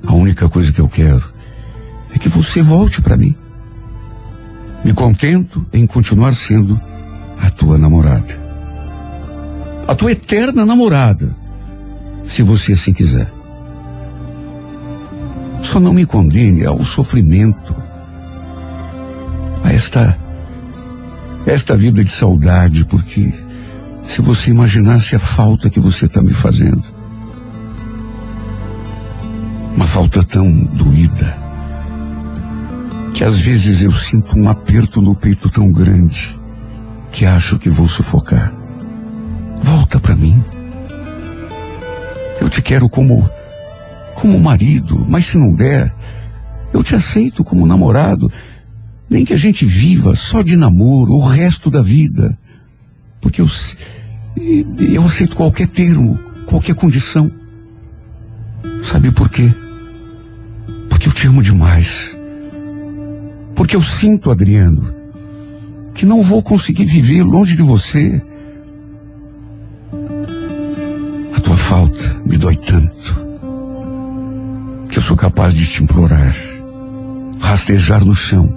A 0.06 0.14
única 0.14 0.48
coisa 0.48 0.72
que 0.72 0.80
eu 0.80 0.88
quero 0.88 1.33
é 2.14 2.18
que 2.18 2.28
você 2.28 2.62
volte 2.62 3.02
para 3.02 3.16
mim. 3.16 3.34
Me 4.84 4.92
contento 4.92 5.66
em 5.72 5.86
continuar 5.86 6.34
sendo 6.34 6.80
a 7.40 7.50
tua 7.50 7.76
namorada. 7.76 8.42
A 9.88 9.94
tua 9.94 10.12
eterna 10.12 10.64
namorada, 10.64 11.36
se 12.24 12.42
você 12.42 12.72
assim 12.72 12.92
quiser. 12.92 13.30
Só 15.62 15.80
não 15.80 15.92
me 15.92 16.06
condene 16.06 16.64
ao 16.64 16.82
sofrimento, 16.84 17.74
a 19.62 19.72
esta, 19.72 20.18
esta 21.46 21.74
vida 21.74 22.04
de 22.04 22.10
saudade, 22.10 22.84
porque 22.84 23.32
se 24.06 24.20
você 24.20 24.50
imaginasse 24.50 25.16
a 25.16 25.18
falta 25.18 25.70
que 25.70 25.80
você 25.80 26.04
está 26.04 26.22
me 26.22 26.32
fazendo, 26.32 26.84
uma 29.74 29.86
falta 29.86 30.22
tão 30.22 30.48
doída, 30.66 31.43
que 33.14 33.22
às 33.22 33.38
vezes 33.38 33.80
eu 33.80 33.92
sinto 33.92 34.36
um 34.36 34.48
aperto 34.48 35.00
no 35.00 35.14
peito 35.14 35.48
tão 35.48 35.70
grande 35.70 36.38
que 37.12 37.24
acho 37.24 37.60
que 37.60 37.70
vou 37.70 37.88
sufocar. 37.88 38.52
Volta 39.62 40.00
para 40.00 40.16
mim. 40.16 40.44
Eu 42.40 42.48
te 42.50 42.60
quero 42.60 42.88
como 42.88 43.30
como 44.16 44.38
marido, 44.40 45.06
mas 45.08 45.26
se 45.26 45.38
não 45.38 45.54
der, 45.54 45.94
eu 46.72 46.82
te 46.82 46.94
aceito 46.94 47.44
como 47.44 47.66
namorado, 47.66 48.30
nem 49.08 49.24
que 49.24 49.32
a 49.32 49.36
gente 49.36 49.64
viva 49.64 50.14
só 50.16 50.42
de 50.42 50.56
namoro 50.56 51.12
o 51.12 51.26
resto 51.26 51.70
da 51.70 51.80
vida. 51.80 52.36
Porque 53.20 53.40
eu 53.40 53.48
eu 54.76 55.04
aceito 55.04 55.36
qualquer 55.36 55.68
termo, 55.68 56.18
qualquer 56.46 56.74
condição. 56.74 57.30
Sabe 58.82 59.12
por 59.12 59.28
quê? 59.30 59.54
Porque 60.88 61.08
eu 61.08 61.12
te 61.12 61.28
amo 61.28 61.42
demais. 61.42 62.16
Porque 63.54 63.76
eu 63.76 63.82
sinto, 63.82 64.30
Adriano, 64.30 64.94
que 65.94 66.04
não 66.04 66.22
vou 66.22 66.42
conseguir 66.42 66.84
viver 66.84 67.22
longe 67.22 67.56
de 67.56 67.62
você. 67.62 68.20
A 71.34 71.40
tua 71.40 71.56
falta 71.56 72.20
me 72.26 72.36
dói 72.36 72.56
tanto 72.56 73.24
que 74.90 74.98
eu 74.98 75.02
sou 75.02 75.16
capaz 75.16 75.54
de 75.54 75.66
te 75.66 75.82
implorar, 75.82 76.34
rastejar 77.40 78.04
no 78.04 78.14
chão, 78.14 78.48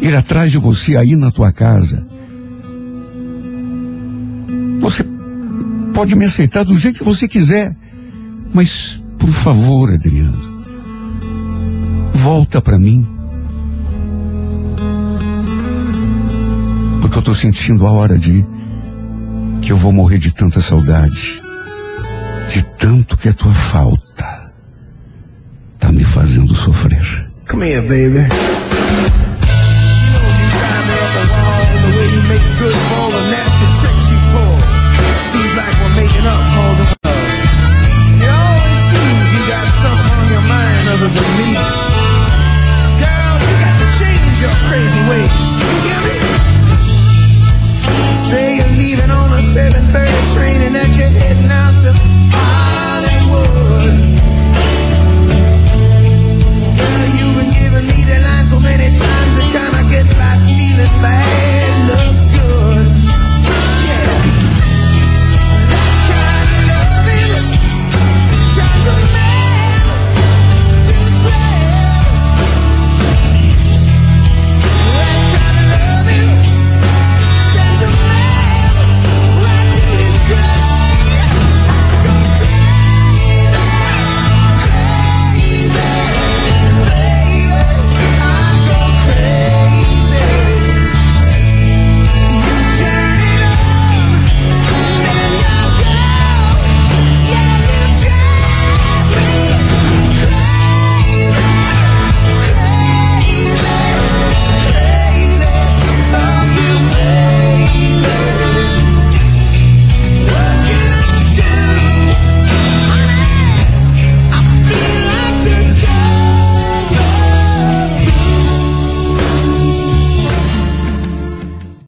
ir 0.00 0.14
atrás 0.14 0.50
de 0.50 0.58
você 0.58 0.96
aí 0.96 1.16
na 1.16 1.30
tua 1.30 1.52
casa. 1.52 2.06
Você 4.80 5.04
pode 5.92 6.14
me 6.14 6.24
aceitar 6.24 6.64
do 6.64 6.76
jeito 6.76 6.98
que 6.98 7.04
você 7.04 7.26
quiser, 7.26 7.76
mas 8.52 9.02
por 9.18 9.30
favor, 9.30 9.92
Adriano, 9.92 10.62
volta 12.12 12.60
para 12.60 12.78
mim. 12.78 13.17
Porque 17.18 17.30
eu 17.30 17.32
estou 17.32 17.50
sentindo 17.50 17.84
a 17.84 17.90
hora 17.90 18.16
de 18.16 18.46
que 19.60 19.72
eu 19.72 19.76
vou 19.76 19.90
morrer 19.90 20.18
de 20.18 20.30
tanta 20.30 20.60
saudade, 20.60 21.42
de 22.48 22.62
tanto 22.78 23.16
que 23.16 23.28
a 23.28 23.32
tua 23.32 23.52
falta 23.52 24.52
tá 25.80 25.90
me 25.90 26.04
fazendo 26.04 26.54
sofrer. 26.54 27.28
Come 27.48 27.66
here, 27.66 27.82
baby. 27.82 28.28
other 40.90 41.08
than 41.08 41.38
me. 41.38 41.67
and 49.74 49.90
fair 49.92 50.08
training 50.34 50.72
that 50.72 50.96
you're 50.96 51.08
hitting 51.08 51.50
out 51.50 51.80
to 51.82 51.87